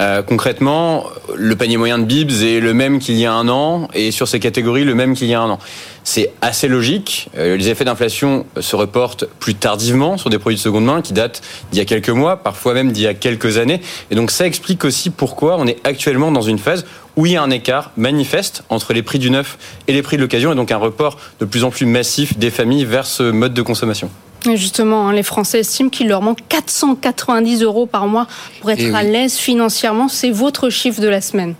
Euh, 0.00 0.22
concrètement, 0.22 1.06
le 1.34 1.56
panier 1.56 1.76
moyen 1.76 1.98
de 1.98 2.04
Bibs 2.04 2.42
est 2.42 2.60
le 2.60 2.72
même 2.72 3.00
qu'il 3.00 3.16
y 3.16 3.26
a 3.26 3.32
un 3.32 3.48
an 3.48 3.88
et 3.94 4.12
sur 4.12 4.28
ces 4.28 4.38
catégories 4.38 4.84
le 4.84 4.94
même 4.94 5.14
qu'il 5.14 5.26
y 5.26 5.34
a 5.34 5.40
un 5.40 5.50
an. 5.50 5.58
C'est 6.04 6.30
assez 6.40 6.68
logique. 6.68 7.28
Euh, 7.36 7.56
les 7.56 7.68
effets 7.68 7.84
d'inflation 7.84 8.46
se 8.60 8.76
reportent 8.76 9.24
plus 9.40 9.54
tardivement 9.54 10.16
sur 10.16 10.30
des 10.30 10.38
produits 10.38 10.56
de 10.56 10.62
seconde 10.62 10.84
main 10.84 11.02
qui 11.02 11.12
datent 11.12 11.42
d'il 11.72 11.78
y 11.78 11.82
a 11.82 11.84
quelques 11.84 12.10
mois, 12.10 12.36
parfois 12.36 12.74
même 12.74 12.92
d'il 12.92 13.02
y 13.02 13.06
a 13.08 13.14
quelques 13.14 13.58
années. 13.58 13.80
Et 14.10 14.14
donc 14.14 14.30
ça 14.30 14.46
explique 14.46 14.84
aussi 14.84 15.10
pourquoi 15.10 15.56
on 15.58 15.66
est 15.66 15.84
actuellement 15.84 16.30
dans 16.30 16.42
une 16.42 16.58
phase 16.58 16.86
où 17.16 17.26
il 17.26 17.32
y 17.32 17.36
a 17.36 17.42
un 17.42 17.50
écart 17.50 17.90
manifeste 17.96 18.62
entre 18.68 18.92
les 18.92 19.02
prix 19.02 19.18
du 19.18 19.30
neuf 19.30 19.58
et 19.88 19.92
les 19.92 20.02
prix 20.02 20.16
de 20.16 20.22
l'occasion 20.22 20.52
et 20.52 20.54
donc 20.54 20.70
un 20.70 20.76
report 20.76 21.18
de 21.40 21.44
plus 21.44 21.64
en 21.64 21.70
plus 21.70 21.84
massif 21.84 22.38
des 22.38 22.50
familles 22.50 22.84
vers 22.84 23.06
ce 23.06 23.24
mode 23.24 23.54
de 23.54 23.62
consommation. 23.62 24.08
Justement, 24.44 25.08
hein, 25.08 25.12
les 25.12 25.22
Français 25.22 25.60
estiment 25.60 25.88
qu'il 25.88 26.08
leur 26.08 26.22
manque 26.22 26.38
490 26.48 27.62
euros 27.62 27.86
par 27.86 28.06
mois 28.06 28.26
pour 28.60 28.70
être 28.70 28.82
eh 28.82 28.94
à 28.94 29.02
l'aise 29.02 29.36
financièrement. 29.36 30.08
C'est 30.08 30.30
votre 30.30 30.70
chiffre 30.70 31.00
de 31.00 31.08
la 31.08 31.20
semaine. 31.20 31.54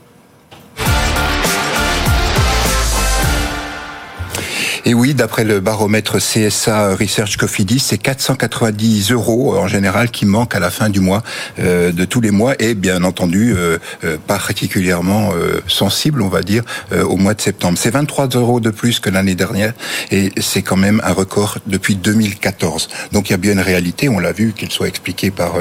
Et 4.89 4.95
oui, 4.95 5.13
d'après 5.13 5.45
le 5.45 5.61
baromètre 5.61 6.17
CSA 6.17 6.95
Research 6.95 7.37
Cofidis, 7.37 7.79
c'est 7.79 7.99
490 7.99 9.13
euros 9.13 9.55
en 9.55 9.69
général 9.69 10.11
qui 10.11 10.25
manquent 10.25 10.55
à 10.55 10.61
la 10.61 10.71
fin 10.71 10.89
du 10.89 11.01
mois, 11.01 11.23
euh, 11.59 11.93
de 11.93 12.07
tous 12.07 12.23
les 12.23 12.31
mois, 12.31 12.55
et 12.59 12.73
bien 12.73 13.05
entendu 13.05 13.53
euh, 13.55 13.77
euh, 14.05 14.17
particulièrement 14.27 15.33
sensible, 15.67 16.23
on 16.23 16.29
va 16.29 16.41
dire, 16.41 16.63
au 17.03 17.17
mois 17.17 17.35
de 17.35 17.41
septembre. 17.43 17.77
C'est 17.77 17.91
23 17.91 18.29
euros 18.29 18.61
de 18.61 18.71
plus 18.71 18.99
que 18.99 19.11
l'année 19.11 19.35
dernière, 19.35 19.75
et 20.11 20.33
c'est 20.41 20.63
quand 20.63 20.77
même 20.79 21.03
un 21.05 21.13
record 21.13 21.59
depuis 21.67 21.95
2014. 21.95 22.89
Donc 23.13 23.29
il 23.29 23.33
y 23.33 23.35
a 23.35 23.39
bien 23.39 23.53
une 23.53 23.61
réalité, 23.61 24.09
on 24.09 24.19
l'a 24.19 24.33
vu, 24.33 24.53
qu'elle 24.53 24.71
soit 24.71 24.89
expliquée 24.89 25.31
par 25.31 25.53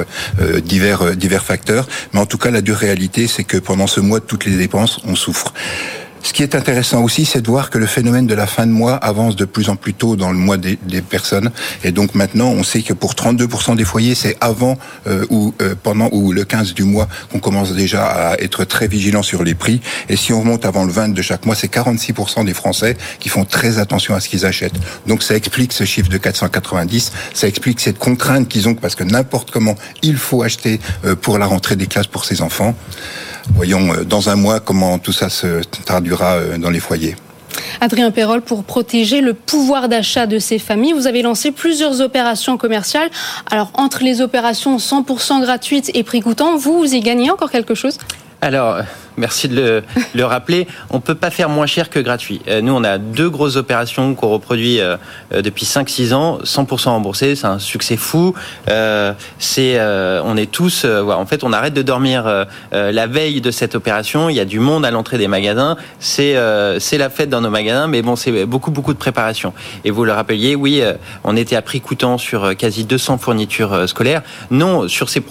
divers 0.63 1.17
divers 1.17 1.43
facteurs, 1.43 1.89
mais 2.13 2.22
en 2.22 2.25
tout 2.25 2.38
cas 2.38 2.50
la 2.50 2.62
dure 2.62 2.77
réalité, 2.77 3.27
c'est 3.27 3.43
que 3.43 3.57
pendant 3.57 3.88
ce 3.88 4.00
mois 4.00 4.22
toutes 4.22 4.46
les 4.46 4.55
dépenses, 4.55 5.01
on 5.05 5.15
souffre. 5.15 5.53
Ce 6.27 6.34
qui 6.34 6.43
est 6.43 6.55
intéressant 6.55 7.03
aussi, 7.03 7.24
c'est 7.24 7.39
de 7.39 7.48
voir 7.48 7.69
que 7.69 7.77
le 7.77 7.86
phénomène 7.86 8.27
de 8.27 8.36
la 8.36 8.48
fin 8.48 8.67
de 8.67 8.72
mois 8.74 8.96
avance 8.96 9.38
de 9.38 9.46
plus 9.46 9.69
en 9.69 9.77
plus 9.77 9.93
tôt 9.93 10.17
dans 10.17 10.29
le 10.29 10.38
mois 10.38 10.57
des, 10.57 10.75
personnes. 11.01 11.51
Et 11.86 11.93
donc 11.93 12.15
maintenant, 12.15 12.50
on 12.50 12.63
sait 12.63 12.81
que 12.81 12.91
pour 12.91 13.13
32% 13.13 13.77
des 13.77 13.86
foyers, 13.86 14.13
c'est 14.13 14.36
avant 14.41 14.77
euh, 15.07 15.25
ou 15.29 15.53
euh, 15.62 15.74
pendant 15.81 16.10
ou 16.12 16.34
le 16.34 16.43
15 16.43 16.74
du 16.74 16.84
mois 16.84 17.07
qu'on 17.31 17.39
commence 17.39 17.72
déjà 17.72 18.05
à 18.07 18.41
être 18.41 18.65
très 18.65 18.89
vigilant 18.89 19.24
sur 19.24 19.46
les 19.46 19.55
prix. 19.55 19.79
Et 20.10 20.17
si 20.17 20.34
on 20.34 20.41
remonte 20.41 20.65
avant 20.65 20.84
le 20.84 20.91
20 20.91 21.13
de 21.13 21.22
chaque 21.22 21.46
mois, 21.46 21.55
c'est 21.55 21.72
46% 21.72 22.43
des 22.43 22.53
Français 22.53 22.98
qui 23.22 23.29
font 23.29 23.46
très 23.46 23.79
attention 23.79 24.13
à 24.13 24.19
ce 24.19 24.27
qu'ils 24.27 24.46
achètent. 24.46 24.75
Donc 25.07 25.24
ça 25.24 25.34
explique 25.34 25.72
ce 25.72 25.86
chiffre 25.86 26.10
de 26.10 26.17
490. 26.17 27.13
Ça 27.34 27.48
explique 27.48 27.79
cette 27.79 28.00
contrainte 28.00 28.50
qu'ils 28.50 28.67
ont 28.67 28.75
parce 28.75 28.96
que 28.96 29.05
n'importe 29.05 29.50
comment, 29.50 29.75
il 30.01 30.17
faut 30.17 30.43
acheter 30.43 30.81
euh, 31.05 31.15
pour 31.15 31.38
la 31.38 31.46
rentrée 31.46 31.77
des 31.77 31.88
classes 31.88 32.07
pour 32.07 32.25
ses 32.25 32.41
enfants. 32.41 32.75
Voyons 33.56 33.94
euh, 33.94 34.04
dans 34.04 34.30
un 34.30 34.36
mois 34.36 34.60
comment 34.60 35.00
tout 35.00 35.12
ça 35.12 35.30
se 35.30 35.62
traduira 35.86 36.36
euh, 36.36 36.58
dans 36.58 36.70
les 36.70 36.80
foyers. 36.80 37.16
Adrien 37.82 38.12
Perrol, 38.12 38.42
pour 38.42 38.63
protéger 38.63 39.22
le 39.22 39.34
pouvoir 39.34 39.89
d'achat 39.89 40.25
de 40.25 40.39
ces 40.39 40.60
familles, 40.60 40.94
vous 40.94 41.08
avez 41.08 41.22
lancé 41.22 41.51
plusieurs 41.51 42.01
opérations 42.01 42.58
commerciales. 42.58 43.10
Alors, 43.50 43.72
entre 43.74 44.04
les 44.04 44.22
opérations 44.22 44.77
100% 44.77 45.42
gratuites 45.42 45.92
et 45.94 46.04
prix 46.04 46.22
coûtant, 46.22 46.58
vous, 46.58 46.80
vous 46.80 46.94
y 46.94 47.00
gagnez 47.00 47.30
encore 47.30 47.51
quelque 47.51 47.75
chose? 47.75 47.98
Alors, 48.42 48.82
merci 49.17 49.47
de 49.47 49.83
le, 50.13 50.25
rappeler. 50.25 50.67
On 50.89 51.00
peut 51.00 51.15
pas 51.15 51.29
faire 51.29 51.50
moins 51.50 51.65
cher 51.65 51.89
que 51.89 52.00
gratuit. 52.00 52.41
Euh, 52.47 52.62
nous, 52.62 52.74
on 52.74 52.83
a 52.83 52.97
deux 52.97 53.29
grosses 53.29 53.55
opérations 53.55 54.15
qu'on 54.15 54.29
reproduit 54.29 54.79
euh, 54.79 54.97
euh, 55.33 55.41
depuis 55.41 55.65
5-6 55.65 56.13
ans, 56.13 56.39
100% 56.43 56.89
remboursé. 56.89 57.36
C'est 57.36 57.47
un 57.47 57.59
succès 57.59 57.97
fou. 57.97 58.33
c'est, 59.39 59.79
on 59.79 60.38
est 60.38 60.51
tous, 60.51 60.86
en 60.86 61.25
fait, 61.25 61.43
on 61.43 61.53
arrête 61.53 61.74
de 61.74 61.81
dormir 61.81 62.45
la 62.71 63.07
veille 63.07 63.41
de 63.41 63.51
cette 63.51 63.75
opération. 63.75 64.29
Il 64.29 64.36
y 64.36 64.39
a 64.39 64.45
du 64.45 64.59
monde 64.59 64.86
à 64.86 64.91
l'entrée 64.91 65.17
des 65.17 65.27
magasins. 65.27 65.77
C'est, 66.00 66.36
c'est 66.79 66.97
la 66.97 67.09
fête 67.09 67.29
dans 67.29 67.41
nos 67.41 67.50
magasins, 67.50 67.88
mais 67.88 68.01
bon, 68.01 68.15
c'est 68.15 68.45
beaucoup, 68.45 68.71
beaucoup 68.71 68.93
de 68.93 69.00
préparation. 69.00 69.53
Et 69.83 69.91
vous 69.91 70.05
le 70.05 70.13
rappeliez, 70.13 70.55
oui, 70.55 70.81
on 71.24 71.36
était 71.36 71.55
à 71.55 71.62
prix 71.62 71.81
coûtant 71.81 72.17
sur 72.17 72.55
quasi 72.55 72.86
200 72.86 73.17
fournitures 73.17 73.88
scolaires. 73.88 74.21
Non, 74.51 74.88
sur 74.88 75.09
ces 75.09 75.21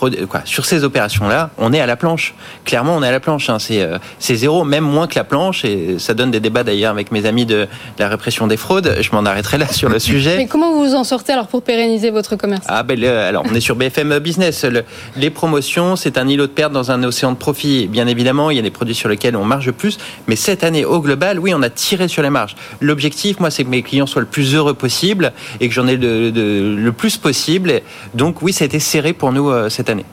ces 0.66 0.84
opérations-là, 0.84 1.50
on 1.58 1.72
est 1.72 1.80
à 1.80 1.86
la 1.86 1.96
planche. 1.96 2.34
Clairement, 2.64 2.96
on 2.96 3.02
est 3.02 3.08
à 3.08 3.12
la 3.12 3.20
planche. 3.20 3.48
Hein. 3.48 3.58
Euh, 3.75 3.75
c'est 4.18 4.36
zéro, 4.36 4.64
même 4.64 4.84
moins 4.84 5.06
que 5.06 5.14
la 5.14 5.24
planche. 5.24 5.64
Et 5.64 5.98
ça 5.98 6.14
donne 6.14 6.30
des 6.30 6.40
débats 6.40 6.64
d'ailleurs 6.64 6.92
avec 6.92 7.12
mes 7.12 7.26
amis 7.26 7.46
de 7.46 7.66
la 7.98 8.08
répression 8.08 8.46
des 8.46 8.56
fraudes. 8.56 8.96
Je 9.00 9.10
m'en 9.12 9.24
arrêterai 9.24 9.58
là 9.58 9.68
sur 9.68 9.88
le 9.88 9.98
sujet. 10.10 10.36
Mais 10.36 10.46
comment 10.46 10.72
vous 10.72 10.88
vous 10.88 10.94
en 10.94 11.04
sortez 11.04 11.32
alors 11.32 11.48
pour 11.48 11.62
pérenniser 11.62 12.10
votre 12.10 12.36
commerce? 12.36 12.64
Ah 12.68 12.82
ben 12.82 13.02
alors 13.04 13.44
on 13.50 13.54
est 13.54 13.60
sur 13.60 13.76
BFM 13.76 14.18
Business. 14.18 14.66
les 15.16 15.30
promotions, 15.30 15.96
c'est 15.96 16.18
un 16.18 16.28
îlot 16.28 16.46
de 16.46 16.52
perte 16.52 16.72
dans 16.72 16.90
un 16.90 17.02
océan 17.02 17.32
de 17.32 17.36
profit. 17.36 17.86
Bien 17.86 18.06
évidemment, 18.06 18.50
il 18.50 18.56
y 18.56 18.60
a 18.60 18.62
des 18.62 18.70
produits 18.70 18.94
sur 18.94 19.08
lesquels 19.08 19.36
on 19.36 19.44
marge 19.44 19.70
plus, 19.72 19.98
mais 20.26 20.36
cette 20.36 20.64
année 20.64 20.84
au 20.84 21.00
global, 21.00 21.38
oui, 21.38 21.52
on 21.54 21.62
a 21.62 21.70
tiré 21.70 22.08
sur 22.08 22.22
les 22.22 22.30
marges. 22.30 22.56
L'objectif, 22.80 23.40
moi, 23.40 23.50
c'est 23.50 23.64
que 23.64 23.70
mes 23.70 23.82
clients 23.82 24.06
soient 24.06 24.22
le 24.22 24.26
plus 24.26 24.54
heureux 24.54 24.74
possible 24.74 25.32
et 25.60 25.68
que 25.68 25.74
j'en 25.74 25.86
ai 25.86 25.96
le 25.96 26.90
plus 26.90 27.16
possible. 27.16 27.80
Donc 28.14 28.42
oui, 28.42 28.52
ça 28.52 28.64
a 28.64 28.66
été 28.66 28.80
serré 28.80 29.12
pour 29.12 29.32
nous 29.32 29.50
euh, 29.50 29.68
cette 29.68 29.90
année. 29.90 30.04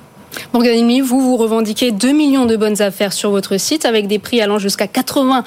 Morganimi, 0.53 1.01
vous, 1.01 1.21
vous 1.21 1.37
revendiquez 1.37 1.91
2 1.91 2.11
millions 2.11 2.45
de 2.45 2.55
bonnes 2.55 2.81
affaires 2.81 3.13
sur 3.13 3.31
votre 3.31 3.57
site 3.57 3.85
avec 3.85 4.07
des 4.07 4.19
prix 4.19 4.41
allant 4.41 4.59
jusqu'à 4.59 4.85
80% 4.85 5.43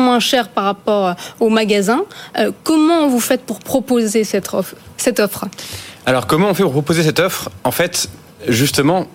moins 0.00 0.20
chers 0.20 0.48
par 0.48 0.64
rapport 0.64 1.14
au 1.40 1.48
magasin. 1.48 2.04
Euh, 2.38 2.50
comment 2.62 3.08
vous 3.08 3.20
faites 3.20 3.42
pour 3.42 3.60
proposer 3.60 4.24
cette 4.24 4.52
offre, 4.54 4.74
cette 4.96 5.20
offre? 5.20 5.46
Alors, 6.06 6.26
comment 6.26 6.50
on 6.50 6.54
fait 6.54 6.62
pour 6.62 6.72
proposer 6.72 7.02
cette 7.02 7.20
offre? 7.20 7.50
En 7.64 7.70
fait, 7.70 8.08
justement, 8.48 9.06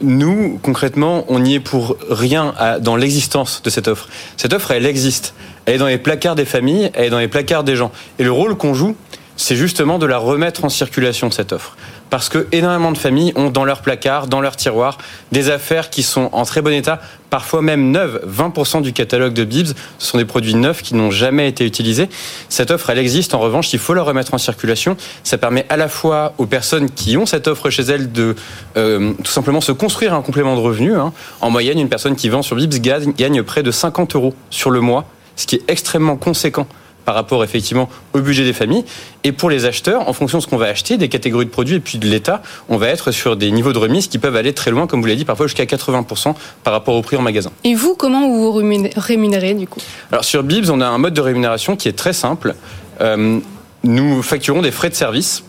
nous, 0.00 0.58
concrètement, 0.62 1.24
on 1.28 1.40
n'y 1.40 1.54
est 1.54 1.60
pour 1.60 1.96
rien 2.10 2.54
dans 2.80 2.96
l'existence 2.96 3.62
de 3.62 3.70
cette 3.70 3.88
offre. 3.88 4.08
Cette 4.36 4.52
offre, 4.52 4.70
elle 4.70 4.86
existe. 4.86 5.34
Elle 5.64 5.74
est 5.74 5.78
dans 5.78 5.86
les 5.86 5.98
placards 5.98 6.34
des 6.34 6.44
familles, 6.44 6.90
elle 6.94 7.06
est 7.06 7.10
dans 7.10 7.18
les 7.18 7.28
placards 7.28 7.64
des 7.64 7.76
gens. 7.76 7.90
Et 8.18 8.24
le 8.24 8.30
rôle 8.30 8.56
qu'on 8.56 8.74
joue, 8.74 8.94
c'est 9.36 9.56
justement 9.56 9.98
de 9.98 10.06
la 10.06 10.18
remettre 10.18 10.64
en 10.64 10.68
circulation, 10.68 11.30
cette 11.30 11.52
offre 11.52 11.76
parce 12.10 12.28
que 12.28 12.46
énormément 12.52 12.92
de 12.92 12.98
familles 12.98 13.32
ont 13.36 13.50
dans 13.50 13.64
leur 13.64 13.82
placard, 13.82 14.26
dans 14.26 14.40
leur 14.40 14.56
tiroir, 14.56 14.98
des 15.32 15.50
affaires 15.50 15.90
qui 15.90 16.02
sont 16.02 16.30
en 16.32 16.44
très 16.44 16.62
bon 16.62 16.72
état, 16.72 17.00
parfois 17.30 17.62
même 17.62 17.90
neuves. 17.90 18.22
20% 18.26 18.82
du 18.82 18.92
catalogue 18.92 19.32
de 19.32 19.44
Bibs 19.44 19.68
sont 19.98 20.18
des 20.18 20.24
produits 20.24 20.54
neufs 20.54 20.82
qui 20.82 20.94
n'ont 20.94 21.10
jamais 21.10 21.48
été 21.48 21.64
utilisés. 21.64 22.08
Cette 22.48 22.70
offre, 22.70 22.90
elle 22.90 22.98
existe. 22.98 23.34
En 23.34 23.38
revanche, 23.38 23.72
il 23.72 23.78
faut 23.78 23.94
la 23.94 24.02
remettre 24.02 24.34
en 24.34 24.38
circulation. 24.38 24.96
Ça 25.24 25.38
permet 25.38 25.66
à 25.68 25.76
la 25.76 25.88
fois 25.88 26.34
aux 26.38 26.46
personnes 26.46 26.90
qui 26.90 27.16
ont 27.16 27.26
cette 27.26 27.48
offre 27.48 27.70
chez 27.70 27.82
elles 27.82 28.12
de 28.12 28.36
euh, 28.76 29.12
tout 29.22 29.32
simplement 29.32 29.60
se 29.60 29.72
construire 29.72 30.14
un 30.14 30.22
complément 30.22 30.54
de 30.54 30.60
revenu. 30.60 30.94
Hein. 30.96 31.12
En 31.40 31.50
moyenne, 31.50 31.78
une 31.78 31.88
personne 31.88 32.16
qui 32.16 32.28
vend 32.28 32.42
sur 32.42 32.56
Bibs 32.56 32.74
gagne 32.74 33.42
près 33.42 33.62
de 33.62 33.70
50 33.70 34.14
euros 34.14 34.34
sur 34.50 34.70
le 34.70 34.80
mois, 34.80 35.06
ce 35.34 35.46
qui 35.46 35.56
est 35.56 35.62
extrêmement 35.68 36.16
conséquent 36.16 36.66
par 37.06 37.14
rapport 37.14 37.42
effectivement 37.42 37.88
au 38.12 38.20
budget 38.20 38.44
des 38.44 38.52
familles. 38.52 38.84
Et 39.24 39.32
pour 39.32 39.48
les 39.48 39.64
acheteurs, 39.64 40.06
en 40.06 40.12
fonction 40.12 40.38
de 40.38 40.42
ce 40.42 40.48
qu'on 40.48 40.58
va 40.58 40.66
acheter, 40.66 40.98
des 40.98 41.08
catégories 41.08 41.46
de 41.46 41.50
produits 41.50 41.76
et 41.76 41.80
puis 41.80 41.96
de 41.96 42.06
l'État, 42.06 42.42
on 42.68 42.76
va 42.76 42.88
être 42.88 43.12
sur 43.12 43.36
des 43.36 43.50
niveaux 43.50 43.72
de 43.72 43.78
remise 43.78 44.08
qui 44.08 44.18
peuvent 44.18 44.36
aller 44.36 44.52
très 44.52 44.70
loin, 44.70 44.86
comme 44.86 45.00
vous 45.00 45.06
l'avez 45.06 45.16
dit, 45.16 45.24
parfois 45.24 45.46
jusqu'à 45.46 45.64
80% 45.64 46.34
par 46.64 46.74
rapport 46.74 46.94
au 46.94 47.02
prix 47.02 47.16
en 47.16 47.22
magasin. 47.22 47.50
Et 47.64 47.74
vous, 47.74 47.94
comment 47.94 48.28
vous 48.28 48.52
vous 48.52 48.90
rémunérez 48.96 49.54
du 49.54 49.66
coup? 49.66 49.80
Alors 50.12 50.24
sur 50.24 50.42
Bibs, 50.42 50.68
on 50.68 50.80
a 50.80 50.86
un 50.86 50.98
mode 50.98 51.14
de 51.14 51.20
rémunération 51.20 51.76
qui 51.76 51.88
est 51.88 51.96
très 51.96 52.12
simple. 52.12 52.54
Euh, 53.00 53.38
nous 53.84 54.22
facturons 54.22 54.62
des 54.62 54.72
frais 54.72 54.90
de 54.90 54.94
service 54.94 55.44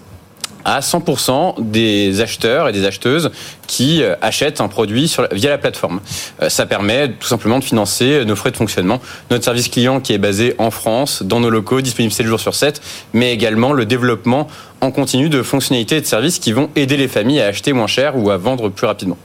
à 0.66 0.80
100% 0.80 1.56
des 1.60 2.22
acheteurs 2.22 2.70
et 2.70 2.72
des 2.72 2.86
acheteuses 2.86 3.32
qui 3.68 4.04
euh, 4.04 4.16
achètent 4.22 4.62
un 4.62 4.68
produit 4.68 5.14
via 5.32 5.50
la 5.50 5.58
plateforme. 5.58 6.00
Euh, 6.42 6.50
ça 6.50 6.66
permet 6.66 7.10
tout 7.14 7.28
simplement 7.28 7.60
de 7.60 7.64
financer 7.64 8.26
nos 8.26 8.36
frais 8.36 8.52
de 8.52 8.58
fonctionnement, 8.58 9.00
notre 9.32 9.44
service 9.44 9.70
client 9.70 10.00
qui 10.00 10.14
est 10.14 10.18
basé 10.18 10.56
en 10.58 10.72
France, 10.72 11.24
dans 11.24 11.40
nos 11.40 11.50
locaux, 11.50 11.82
disponible 11.82 12.14
7 12.14 12.26
jours 12.26 12.40
sur 12.40 12.56
7, 12.56 12.82
mais 13.14 13.34
également 13.34 13.74
le 13.74 13.86
développement 13.86 14.48
en 14.82 14.92
continu 14.92 15.30
de 15.30 15.42
fonctionnalités 15.42 15.98
et 15.98 16.02
de 16.02 16.06
services 16.06 16.40
qui 16.40 16.52
vont 16.52 16.70
aider 16.76 16.98
les 16.98 17.08
familles 17.08 17.42
à 17.42 17.48
acheter 17.48 17.74
moins 17.74 17.88
cher 17.88 18.18
ou 18.18 18.30
à 18.30 18.38
vendre 18.38 18.70
plus 18.70 18.88
rapidement. 18.88 19.18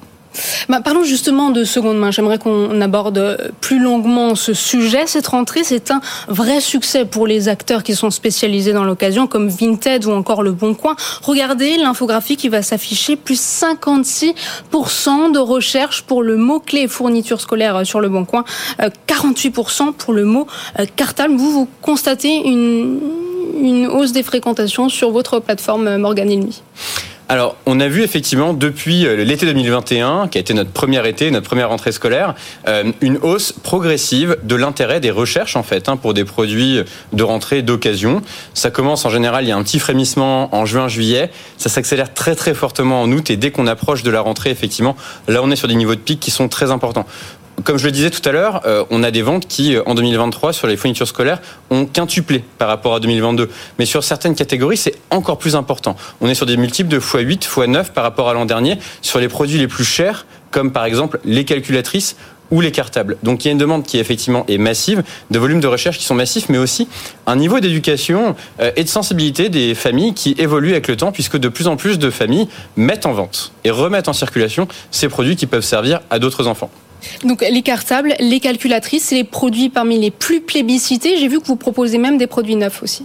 Bah, 0.69 0.81
parlons 0.81 1.05
justement 1.05 1.51
de 1.51 1.65
seconde 1.65 1.99
main. 1.99 2.11
J'aimerais 2.11 2.39
qu'on 2.39 2.81
aborde 2.81 3.53
plus 3.61 3.79
longuement 3.79 4.35
ce 4.35 4.55
sujet. 4.55 5.07
Cette 5.07 5.27
rentrée, 5.27 5.65
c'est 5.65 5.91
un 5.91 6.01
vrai 6.29 6.61
succès 6.61 7.05
pour 7.05 7.27
les 7.27 7.49
acteurs 7.49 7.83
qui 7.83 7.95
sont 7.95 8.11
spécialisés 8.11 8.73
dans 8.73 8.85
l'occasion, 8.85 9.27
comme 9.27 9.49
Vinted 9.49 10.05
ou 10.07 10.13
encore 10.13 10.43
Le 10.43 10.53
Bon 10.53 10.75
Coin. 10.75 10.97
Regardez 11.23 11.77
l'infographie 11.77 12.37
qui 12.37 12.49
va 12.49 12.63
s'afficher, 12.63 13.17
plus 13.17 13.41
56% 13.41 15.33
de 15.33 15.39
recherche 15.39 16.03
pour 16.03 16.23
le 16.23 16.37
mot-clé 16.37 16.89
fourniture 16.89 17.41
scolaire 17.41 17.87
sur 17.87 18.01
Le 18.01 18.09
Bon 18.09 18.25
Coin, 18.25 18.45
48% 19.09 19.89
euh, 19.89 19.93
pour 19.93 20.13
le 20.13 20.25
mot 20.25 20.47
euh, 20.79 20.87
cartable. 20.97 21.35
Vous, 21.35 21.51
vous 21.51 21.69
constatez 21.81 22.35
une, 22.35 23.01
une 23.61 23.87
hausse 23.87 24.13
des 24.13 24.23
fréquentations 24.23 24.89
sur 24.89 25.11
votre 25.11 25.41
plateforme 25.41 25.97
Morgan 25.97 26.31
Ilmy 26.31 26.63
alors, 27.33 27.57
on 27.65 27.81
a 27.81 27.89
vu 27.89 28.03
effectivement 28.03 28.53
depuis 28.53 29.07
euh, 29.07 29.25
l'été 29.25 29.47
2021, 29.47 30.29
qui 30.29 30.37
a 30.37 30.41
été 30.43 30.53
notre 30.53 30.71
premier 30.71 31.09
été, 31.09 31.31
notre 31.31 31.47
première 31.47 31.71
rentrée 31.71 31.91
scolaire, 31.91 32.35
euh, 32.69 32.93
une 33.01 33.17
hausse 33.23 33.53
progressive 33.53 34.37
de 34.43 34.55
l'intérêt 34.55 35.01
des 35.01 35.11
recherches 35.11 35.57
en 35.57 35.63
fait 35.63 35.89
hein, 35.89 35.97
pour 35.97 36.13
des 36.13 36.27
produits 36.27 36.83
de 37.15 37.23
rentrée 37.23 37.63
d'occasion. 37.63 38.21
Ça 38.53 38.71
commence 38.71 39.07
en 39.07 39.09
général, 39.09 39.47
il 39.47 39.49
y 39.49 39.51
a 39.51 39.57
un 39.57 39.63
petit 39.63 39.79
frémissement 39.79 40.55
en 40.55 40.67
juin-juillet, 40.67 41.31
ça 41.57 41.71
s'accélère 41.71 42.13
très 42.13 42.35
très 42.35 42.53
fortement 42.53 43.01
en 43.01 43.11
août. 43.11 43.31
Et 43.31 43.39
dès 43.39 43.51
qu'on 43.51 43.67
approche 43.67 44.03
de 44.03 44.11
la 44.11 44.21
rentrée, 44.21 44.51
effectivement, 44.51 44.95
là 45.27 45.41
on 45.43 45.51
est 45.51 45.57
sur 45.57 45.69
des 45.69 45.75
niveaux 45.75 45.95
de 45.95 46.01
pic 46.01 46.21
qui 46.21 46.31
sont 46.31 46.49
très 46.49 46.71
importants 46.71 47.07
comme 47.65 47.79
je 47.79 47.85
le 47.85 47.93
disais 47.93 48.11
tout 48.11 48.27
à 48.29 48.33
l'heure, 48.33 48.63
euh, 48.67 48.85
on 48.91 49.03
a 49.03 49.11
des 49.11 49.23
ventes 49.23 49.47
qui, 49.47 49.77
euh, 49.77 49.83
en 49.87 49.95
2023, 49.95 50.53
sur 50.53 50.67
les 50.67 50.77
fournitures 50.77 51.07
scolaires, 51.07 51.41
ont 51.71 51.87
quintuplé 51.87 52.45
par 52.59 52.69
rapport 52.69 52.95
à 52.95 53.01
2022. 53.01 53.49
Mais 53.79 53.87
sur 53.87 54.05
certaines 54.05 54.35
catégories, 54.35 54.77
c'est 54.77 54.95
encore 55.11 55.39
plus 55.39 55.55
important. 55.55 55.97
On 56.21 56.29
est 56.29 56.35
sur 56.35 56.47
des 56.47 56.57
multiples 56.57 56.89
de 56.89 56.99
x8, 56.99 57.47
x9 57.47 57.93
par 57.93 58.05
rapport 58.05 58.29
à 58.29 58.35
l'an 58.35 58.47
dernier 58.47 58.79
sur 59.01 59.19
les 59.19 59.29
produits 59.29 59.59
les 59.59 59.69
plus 59.69 59.85
chers, 59.85 60.27
comme 60.51 60.73
par 60.73 60.85
exemple 60.85 61.21
les 61.25 61.45
calculatrices 61.45 62.17
ou 62.51 62.61
les 62.61 62.71
cartables. 62.71 63.17
Donc 63.23 63.45
il 63.45 63.49
y 63.49 63.51
a 63.51 63.53
une 63.53 63.59
demande 63.59 63.85
qui 63.85 63.99
effectivement 63.99 64.45
est 64.47 64.59
massive, 64.59 65.03
de 65.31 65.39
volumes 65.39 65.61
de 65.61 65.67
recherche 65.67 65.99
qui 65.99 66.05
sont 66.05 66.15
massifs, 66.15 66.49
mais 66.51 66.59
aussi 66.59 66.87
un 67.27 67.37
niveau 67.37 67.61
d'éducation 67.61 68.37
euh, 68.61 68.71
et 68.77 68.85
de 68.85 68.89
sensibilité 68.89 69.49
des 69.49 69.75
familles 69.75 70.13
qui 70.13 70.35
évoluent 70.39 70.73
avec 70.73 70.87
le 70.89 70.97
temps, 70.97 71.13
puisque 71.13 71.39
de 71.39 71.49
plus 71.49 71.67
en 71.67 71.77
plus 71.77 71.99
de 71.99 72.11
familles 72.11 72.49
mettent 72.77 73.07
en 73.07 73.13
vente 73.13 73.53
et 73.65 73.71
remettent 73.71 74.09
en 74.09 74.13
circulation 74.13 74.69
ces 74.91 75.09
produits 75.09 75.37
qui 75.37 75.47
peuvent 75.47 75.65
servir 75.65 76.01
à 76.11 76.19
d'autres 76.19 76.47
enfants. 76.47 76.71
Donc 77.25 77.43
les 77.43 77.63
cartables, 77.63 78.15
les 78.21 78.41
calculatrices, 78.41 79.05
c'est 79.05 79.15
les 79.15 79.25
produits 79.25 79.69
parmi 79.69 79.99
les 79.99 80.11
plus 80.11 80.41
plébiscités. 80.41 81.17
J'ai 81.17 81.29
vu 81.29 81.41
que 81.41 81.47
vous 81.47 81.57
proposez 81.57 81.99
même 81.99 82.19
des 82.19 82.27
produits 82.27 82.57
neufs 82.57 82.83
aussi. 82.83 83.05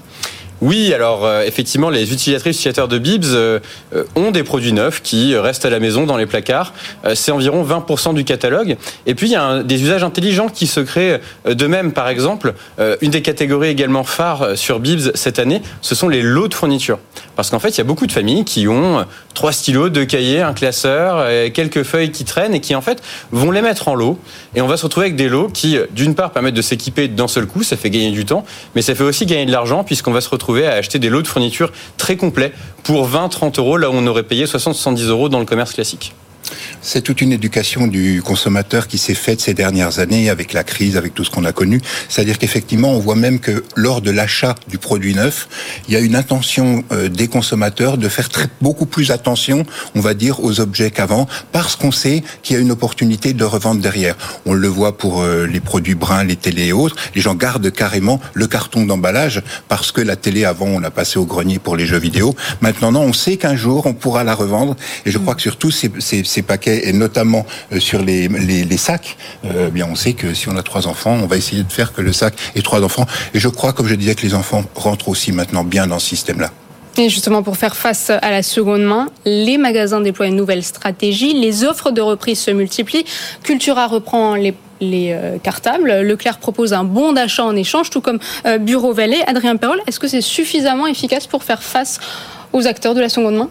Oui, 0.62 0.92
alors 0.92 1.24
euh, 1.24 1.44
effectivement, 1.44 1.90
les 1.90 2.12
utilisatrices 2.12 2.58
utilisateurs 2.58 2.88
de 2.88 2.98
Bibs 2.98 3.26
euh, 3.26 3.60
euh, 3.94 4.06
ont 4.16 4.32
des 4.32 4.44
produits 4.44 4.74
neufs 4.74 5.04
qui 5.04 5.38
restent 5.38 5.66
à 5.66 5.70
la 5.70 5.80
maison 5.80 6.06
dans 6.06 6.18
les 6.18 6.26
placards. 6.26 6.74
c'est 7.14 7.32
environ 7.32 7.64
20% 7.64 8.16
du 8.16 8.24
catalogue. 8.24 8.78
Et 9.06 9.14
puis 9.14 9.28
il 9.28 9.34
y 9.34 9.36
a 9.36 9.62
des 9.62 9.84
usages 9.84 10.04
intelligents 10.04 10.50
qui 10.50 10.66
se 10.66 10.80
créent 10.80 11.20
de 11.46 11.68
même. 11.68 11.92
Par 11.92 12.10
exemple, 12.10 12.54
une 13.02 13.12
des 13.12 13.22
catégories 13.22 13.70
également 13.70 14.04
phares 14.04 14.58
sur 14.58 14.80
Bibs 14.80 15.12
cette 15.16 15.40
année, 15.40 15.62
ce 15.82 15.96
sont 15.96 16.10
les 16.10 16.22
lots 16.22 16.48
de 16.48 16.54
fourniture. 16.54 17.00
Parce 17.36 17.50
qu'en 17.50 17.60
fait, 17.60 17.70
il 17.70 17.78
y 17.78 17.82
a 17.82 17.84
beaucoup 17.84 18.08
de 18.08 18.12
familles 18.12 18.44
qui 18.44 18.68
ont 18.68 19.06
trois 19.34 19.52
stylos, 19.52 19.90
deux 19.90 20.06
cahiers, 20.06 20.42
un 20.42 20.54
classeur, 20.54 21.26
quelques 21.54 21.84
feuilles 21.84 22.12
qui 22.12 22.26
traînent 22.26 22.56
et 22.56 22.62
qui 22.62 22.76
en 22.76 22.82
fait 22.82 23.02
vont 23.32 23.52
les 23.52 23.62
mettre 23.62 23.88
en 23.88 23.96
lot. 23.96 24.20
Et 24.56 24.62
on 24.62 24.68
va 24.68 24.78
se 24.78 24.84
retrouver 24.84 25.08
avec 25.08 25.16
des 25.16 25.30
lots 25.30 25.50
qui, 25.50 25.78
d'une 25.92 26.16
part, 26.16 26.32
permettent 26.32 26.56
de 26.56 26.62
s'équiper 26.62 27.08
d'un 27.08 27.28
seul 27.28 27.46
coup, 27.46 27.64
ça 27.64 27.78
fait 27.78 27.90
gagner 27.90 28.12
du 28.12 28.26
temps, 28.26 28.46
mais 28.76 28.82
ça 28.82 28.96
fait 28.96 29.04
aussi 29.04 29.26
gagner 29.26 29.46
de 29.46 29.52
l'argent 29.52 29.84
puisqu'on 29.84 30.12
va 30.12 30.22
se 30.22 30.30
retrouver 30.30 30.47
à 30.56 30.74
acheter 30.74 31.00
des 31.00 31.10
lots 31.10 31.22
de 31.22 31.27
fourniture 31.27 31.72
très 31.98 32.16
complets 32.16 32.54
pour 32.84 33.08
20-30 33.08 33.60
euros, 33.60 33.77
là 33.77 33.89
où 33.89 33.94
on 33.94 34.08
aurait 34.08 34.24
payé 34.24 34.46
60-70 34.46 35.08
euros 35.08 35.30
dans 35.30 35.39
le 35.39 35.46
commerce 35.46 35.74
classique. 35.74 36.13
C'est 36.82 37.01
toute 37.01 37.22
une 37.22 37.32
éducation 37.32 37.88
du 37.88 38.22
consommateur 38.22 38.88
qui 38.88 38.98
s'est 38.98 39.13
faite 39.13 39.42
ces 39.42 39.54
dernières 39.54 40.00
années 40.00 40.30
avec 40.30 40.54
la 40.54 40.63
crise, 40.63 40.98
avec 40.98 41.13
tout 41.13 41.24
ce 41.24 41.32
qu'on 41.32 41.46
a 41.46 41.51
connu. 41.51 41.82
C'est-à-dire 42.10 42.38
qu'effectivement, 42.38 42.92
on 42.92 43.00
voit 43.00 43.16
même 43.16 43.39
que 43.39 43.63
lors 43.75 44.01
de 44.01 44.12
l'achat 44.12 44.56
du 44.68 44.77
produit 44.77 45.13
neuf, 45.13 45.48
il 45.88 45.94
y 45.94 45.98
a 45.98 46.00
une 46.00 46.16
intention 46.16 46.84
euh, 46.92 47.10
des 47.10 47.27
consommateurs 47.27 47.98
de 47.98 48.10
faire 48.10 48.30
très, 48.30 48.48
beaucoup 48.62 48.86
plus 48.86 49.12
attention, 49.12 49.66
on 49.96 50.00
va 50.00 50.13
dire, 50.13 50.44
aux 50.44 50.60
objets 50.60 50.92
qu'avant, 50.92 51.27
parce 51.51 51.75
qu'on 51.75 51.92
sait 51.92 52.24
qu'il 52.44 52.55
y 52.55 52.60
a 52.60 52.62
une 52.62 52.72
opportunité 52.72 53.33
de 53.33 53.44
revente 53.44 53.79
derrière. 53.79 54.16
On 54.46 54.53
le 54.53 54.68
voit 54.68 54.98
pour 54.98 55.22
euh, 55.22 55.46
les 55.46 55.60
produits 55.60 55.96
bruns, 55.96 56.24
les 56.24 56.36
télés 56.36 56.68
et 56.68 56.74
autres. 56.74 56.96
Les 57.16 57.22
gens 57.22 57.36
gardent 57.36 57.72
carrément 57.72 58.20
le 58.33 58.48
carton 58.48 58.86
d'emballage 58.86 59.42
parce 59.68 59.92
que 59.92 60.01
la 60.01 60.16
télé 60.16 60.46
avant, 60.46 60.68
on 60.68 60.79
l'a 60.79 60.92
passé 60.92 61.20
au 61.20 61.25
grenier 61.25 61.60
pour 61.60 61.75
les 61.75 61.86
jeux 61.86 62.00
vidéo. 62.00 62.36
Maintenant, 62.62 62.92
non, 62.92 63.01
on 63.01 63.14
sait 63.14 63.38
qu'un 63.38 63.55
jour, 63.55 63.86
on 63.86 63.94
pourra 63.94 64.24
la 64.24 64.36
revendre. 64.36 64.75
Et 65.05 65.12
je 65.12 65.18
crois 65.18 65.36
que 65.36 65.42
surtout 65.42 65.72
ces, 65.72 65.92
ces, 66.00 66.37
ces 66.38 66.44
paquets, 66.44 66.88
et 66.88 66.94
notamment 66.94 67.46
euh, 67.74 67.80
sur 67.80 68.04
les, 68.04 68.28
les, 68.28 68.78
sacs, 68.78 69.18
euh, 69.46 69.70
bien 69.72 69.88
on 69.90 69.96
sait 69.96 70.14
que 70.14 70.36
si 70.36 70.48
on 70.50 70.56
a 70.56 70.62
trois 70.62 70.88
enfants, 70.88 71.18
on 71.24 71.26
va 71.26 71.36
essayer 71.36 71.64
de 71.64 71.72
faire 71.72 71.94
que 71.94 72.02
le 72.02 72.14
sac 72.14 72.36
ait 72.56 72.62
trois 72.62 72.84
enfants. 72.84 73.08
Et 73.34 73.40
je 73.40 73.48
crois, 73.48 73.74
comme 73.74 73.88
je 73.88 73.96
disais, 73.96 74.14
que 74.14 74.22
les 74.22 74.36
enfants 74.36 74.64
rentrent 74.76 75.10
aussi 75.10 75.32
maintenant 75.32 75.64
bien 75.64 75.88
dans 75.88 75.98
ce 75.98 76.08
système-là. 76.08 76.52
Et 77.00 77.10
justement, 77.10 77.42
pour 77.42 77.58
faire 77.58 77.76
face 77.76 78.10
à 78.10 78.30
la 78.30 78.44
seconde 78.44 78.84
main, 78.84 79.10
les 79.26 79.58
magasins 79.58 80.02
déploient 80.02 80.28
une 80.28 80.36
nouvelle 80.36 80.64
stratégie. 80.64 81.34
Les 81.34 81.64
offres 81.64 81.92
de 81.92 82.02
reprise 82.02 82.40
se 82.40 82.52
multiplient. 82.52 83.06
Cultura 83.44 83.88
reprend 83.88 84.36
les 84.36 84.54
les 84.80 85.12
euh, 85.12 85.40
cartables. 85.42 85.92
Leclerc 86.02 86.38
propose 86.38 86.72
un 86.72 86.84
bon 86.84 87.12
d'achat 87.12 87.44
en 87.44 87.56
échange, 87.56 87.90
tout 87.90 88.00
comme 88.00 88.20
Bureau 88.60 88.94
Vallée. 88.94 89.24
Adrien 89.26 89.56
Perrol, 89.56 89.82
est-ce 89.88 90.00
que 90.00 90.08
c'est 90.08 90.22
suffisamment 90.22 90.86
efficace 90.86 91.26
pour 91.26 91.44
faire 91.44 91.64
face 91.64 92.00
aux 92.54 92.68
acteurs 92.68 92.94
de 92.94 93.02
la 93.02 93.10
seconde 93.10 93.38
main? 93.38 93.50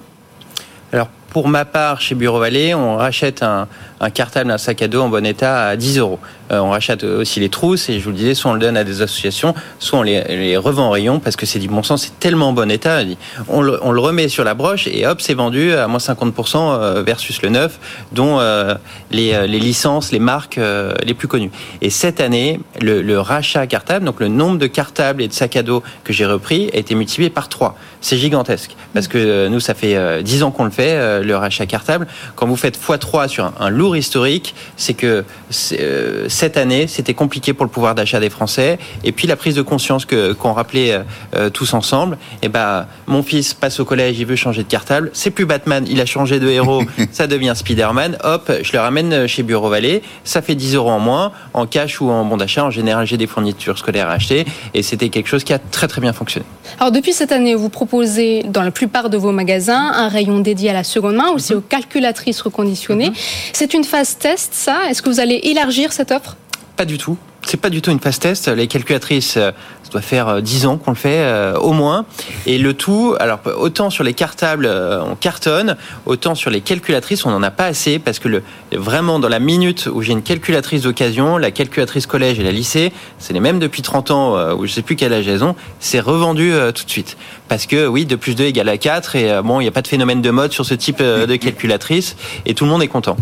Alors, 0.93 1.09
pour 1.37 1.49
ma 1.49 1.67
part, 1.67 2.01
chez 2.01 2.15
Bureau 2.15 2.39
Vallée, 2.39 2.73
on 2.73 2.97
rachète 2.97 3.43
un, 3.43 3.69
un 4.01 4.11
cartable, 4.11 4.51
un 4.51 4.59
sac 4.59 4.83
à 4.83 4.89
dos 4.89 5.01
en 5.01 5.09
bon 5.09 5.25
état 5.25 5.69
à 5.69 5.77
10 5.77 5.99
euros. 5.99 6.19
Euh, 6.53 6.61
on 6.61 6.71
rachète 6.71 7.03
aussi 7.03 7.41
les 7.41 7.49
trousses 7.49 7.89
et 7.89 7.99
je 7.99 8.05
vous 8.05 8.11
le 8.11 8.17
disais, 8.17 8.35
soit 8.35 8.51
on 8.51 8.55
le 8.55 8.61
donne 8.61 8.77
à 8.77 8.85
des 8.85 9.03
associations, 9.03 9.55
soit 9.79 9.99
on 9.99 10.03
les, 10.03 10.57
revend 10.57 10.87
en 10.87 10.91
rayon 10.91 11.19
parce 11.19 11.35
que 11.37 11.47
c'est 11.47 11.59
du 11.59 11.69
bon 11.69 11.83
sens, 11.83 12.03
c'est 12.05 12.19
tellement 12.21 12.51
en 12.51 12.53
bon 12.53 12.71
état. 12.71 13.01
On 13.49 13.63
le, 13.63 14.01
remet 14.01 14.29
sur 14.29 14.45
la 14.45 14.55
broche 14.55 14.87
et 14.87 15.07
hop, 15.07 15.21
c'est 15.21 15.35
vendu 15.35 15.73
à 15.73 15.89
moins 15.89 15.99
50% 15.99 16.57
euh, 16.57 17.03
versus 17.03 17.43
le 17.43 17.49
neuf, 17.49 17.79
dont 18.13 18.39
euh, 18.39 18.75
les, 19.11 19.47
licences, 19.47 20.13
les 20.13 20.19
marques 20.19 20.61
les 21.05 21.15
plus 21.15 21.29
connues. 21.29 21.51
Et 21.81 21.91
cette 21.91 22.21
année, 22.21 22.61
le, 22.81 23.17
rachat 23.19 23.67
cartable, 23.67 24.05
donc 24.05 24.21
le 24.21 24.29
nombre 24.29 24.59
de 24.59 24.67
cartables 24.67 25.23
et 25.23 25.29
de 25.29 25.33
sacs 25.33 25.57
à 25.57 25.63
dos 25.63 25.83
que 26.05 26.13
j'ai 26.13 26.27
repris, 26.27 26.71
a 26.75 26.77
été 26.77 26.95
multiplié 26.95 27.31
par 27.31 27.49
3. 27.49 27.77
C'est 28.01 28.19
gigantesque 28.19 28.77
parce 28.95 29.09
que 29.09 29.49
nous, 29.49 29.59
ça 29.59 29.75
fait 29.75 30.23
10 30.23 30.43
ans 30.43 30.51
qu'on 30.51 30.65
le 30.65 30.71
fait, 30.71 31.23
le 31.23 31.37
rachat 31.37 31.67
cartable. 31.67 32.07
Quand 32.37 32.47
vous 32.47 32.57
faites 32.57 32.79
x3 32.79 33.29
sur 33.29 33.53
un 33.59 33.71
lourd 33.71 33.86
historique, 33.95 34.55
c'est 34.77 34.95
que 34.95 35.25
euh, 35.73 36.27
cette 36.29 36.57
année, 36.57 36.87
c'était 36.87 37.15
compliqué 37.15 37.53
pour 37.53 37.65
le 37.65 37.71
pouvoir 37.71 37.95
d'achat 37.95 38.21
des 38.21 38.31
Français. 38.31 38.79
Et 39.05 39.13
puis 39.13 39.27
la 39.27 39.37
prise 39.37 39.55
de 39.55 39.63
conscience 39.63 40.05
que 40.05 40.33
qu'on 40.33 40.53
rappelait 40.53 40.93
euh, 40.93 41.03
euh, 41.35 41.51
tous 41.51 41.75
ensemble. 41.75 42.19
Et 42.43 42.47
eh 42.47 42.49
ben, 42.49 42.87
mon 43.07 43.23
fils 43.23 43.55
passe 43.55 43.81
au 43.81 43.85
collège, 43.85 44.19
il 44.19 44.27
veut 44.27 44.37
changer 44.37 44.63
de 44.63 44.69
cartable. 44.69 45.11
C'est 45.13 45.31
plus 45.31 45.47
Batman, 45.47 45.85
il 45.89 46.01
a 46.01 46.07
changé 46.07 46.41
de 46.41 46.49
héros, 46.49 46.83
ça 47.13 47.27
devient 47.27 47.53
Spider-Man. 47.55 48.19
Hop, 48.25 48.51
je 48.63 48.73
le 48.73 48.79
ramène 48.79 49.27
chez 49.27 49.43
Bureau 49.43 49.69
Vallée. 49.69 50.03
Ça 50.25 50.43
fait 50.43 50.55
10 50.55 50.75
euros 50.75 50.91
en 50.91 50.99
moins 50.99 51.33
en 51.55 51.67
cash 51.67 52.01
ou 52.01 52.11
en 52.11 52.25
bon 52.25 52.37
d'achat. 52.37 52.65
En 52.65 52.71
général, 52.71 53.07
j'ai 53.07 53.17
des 53.17 53.27
fournitures 53.27 53.79
scolaires 53.79 54.09
à 54.09 54.15
acheter. 54.15 54.45
Et 54.75 54.83
c'était 54.83 55.09
quelque 55.09 55.29
chose 55.29 55.45
qui 55.45 55.53
a 55.53 55.59
très 55.59 55.89
très 55.89 56.01
bien 56.01 56.13
fonctionné. 56.13 56.47
Alors 56.79 56.93
depuis 56.93 57.13
cette 57.13 57.33
année, 57.33 57.55
vous 57.55 57.69
proposez 57.69 58.43
dans 58.45 58.63
la 58.63 58.71
plupart 58.71 59.11
de 59.11 59.17
vos 59.17 59.33
magasins 59.33 59.93
un 59.95 60.09
rayon 60.09 60.41
dédié 60.41 60.71
à 60.71 60.73
la 60.73 60.85
seconde 60.85 61.17
main, 61.17 61.31
aussi 61.31 61.53
mhm. 61.53 61.59
aux 61.59 61.63
calculatrices 61.63 62.41
reconditionnées. 62.41 63.11
Mhm. 63.11 63.17
C'est 63.53 63.75
une 63.77 63.85
phase 63.85 64.17
test, 64.19 64.55
ça? 64.55 64.89
Est-ce 64.89 65.03
que 65.03 65.11
vous 65.11 65.21
allez 65.21 65.41
élargir 65.45 65.93
cette 65.93 66.11
offre? 66.11 66.37
Pas 66.77 66.85
du 66.85 66.99
tout. 66.99 67.17
C'est 67.47 67.61
pas 67.61 67.71
du 67.71 67.81
tout 67.81 67.93
une 67.93 68.01
phase 68.01 68.19
test. 68.19 68.49
Les 68.49 68.67
calculatrices, 68.67 69.37
euh, 69.37 69.53
ça 69.85 69.91
doit 69.93 70.01
faire 70.01 70.43
10 70.43 70.65
euh, 70.65 70.69
ans 70.69 70.79
qu'on 70.79 70.91
le 70.91 70.97
fait 70.97 71.21
euh, 71.21 71.57
au 71.57 71.71
moins. 71.71 72.05
Et 72.45 72.59
le 72.59 72.75
tout, 72.75 73.15
alors 73.21 73.39
autant 73.57 73.89
sur 73.89 74.03
les 74.03 74.15
cartables, 74.15 74.69
on 74.69 75.15
cartonne, 75.15 75.77
autant 76.07 76.35
sur 76.35 76.51
les 76.51 76.61
calculatrices, 76.61 77.25
on 77.25 77.31
n'en 77.31 77.45
a 77.45 77.53
pas 77.53 77.67
assez 77.67 78.01
parce 78.01 78.19
que 78.19 78.43
vraiment 78.73 79.21
dans 79.21 79.29
la 79.29 79.39
minute 79.39 79.89
où 79.93 80.03
j'ai 80.03 80.11
une 80.11 80.23
calculatrice 80.23 80.83
d'occasion, 80.83 81.39
la 81.39 81.53
calculatrice 81.53 82.09
collège 82.09 82.41
et 82.41 82.43
la 82.43 82.51
lycée, 82.51 82.93
c'est 83.21 83.33
les 83.33 83.39
mêmes 83.39 83.61
depuis 83.61 83.83
30 83.83 84.11
ans, 84.11 84.55
où 84.55 84.67
je 84.67 84.73
sais 84.73 84.83
plus 84.83 84.97
quel 84.97 85.13
âge 85.13 85.29
elles 85.29 85.45
ont, 85.45 85.55
c'est 85.79 86.01
revendu 86.01 86.53
tout 86.75 86.85
de 86.85 86.91
suite. 86.91 87.17
Parce 87.49 87.67
que 87.67 87.87
oui, 87.87 88.07
2 88.07 88.17
plus 88.17 88.35
2 88.35 88.45
égale 88.45 88.69
à 88.69 88.77
4 88.77 89.15
et 89.15 89.41
bon, 89.45 89.61
il 89.61 89.65
n'y 89.65 89.69
a 89.69 89.73
pas 89.73 89.83
de 89.83 89.89
phénomène 89.89 90.21
de 90.21 90.31
mode 90.31 90.53
sur 90.53 90.67
ce 90.67 90.75
type 90.75 91.01
de 91.01 91.37
calculatrice 91.37 92.17
et 92.45 92.55
tout 92.55 92.65
le 92.65 92.71
monde 92.71 92.83
est 92.83 92.89
content. 92.89 93.17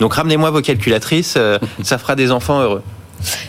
Donc 0.00 0.12
ramenez-moi 0.12 0.50
vos 0.50 0.60
calculatrices, 0.60 1.38
ça 1.82 1.98
fera 1.98 2.14
des 2.14 2.30
enfants 2.30 2.60
heureux. 2.60 2.82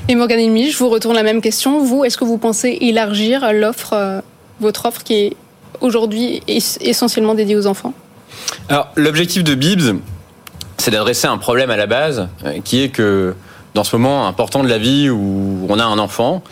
Et 0.07 0.15
Morgane 0.15 0.39
Emi, 0.39 0.71
je 0.71 0.77
vous 0.77 0.89
retourne 0.89 1.15
la 1.15 1.23
même 1.23 1.41
question. 1.41 1.83
Vous, 1.83 2.03
est-ce 2.03 2.17
que 2.17 2.25
vous 2.25 2.37
pensez 2.37 2.77
élargir 2.81 3.53
l'offre, 3.53 3.93
euh, 3.93 4.21
votre 4.59 4.85
offre 4.85 5.03
qui 5.03 5.13
est 5.15 5.33
aujourd'hui 5.79 6.41
essentiellement 6.47 7.35
dédié 7.35 7.55
aux 7.55 7.67
enfants? 7.67 7.93
Alors, 8.69 8.89
l'objectif 8.95 9.43
de 9.43 9.55
Bibs, 9.55 9.99
c'est 10.77 10.91
d'adresser 10.91 11.27
un 11.27 11.37
problème 11.37 11.69
à 11.69 11.77
la 11.77 11.85
base, 11.85 12.27
euh, 12.45 12.59
qui 12.63 12.81
est 12.81 12.89
que 12.89 13.35
dans 13.73 13.83
ce 13.83 13.95
moment 13.95 14.27
important 14.27 14.63
de 14.63 14.69
la 14.69 14.77
vie 14.77 15.09
où 15.09 15.65
on 15.69 15.79
a 15.79 15.85
un 15.85 15.97
enfant, 15.97 16.43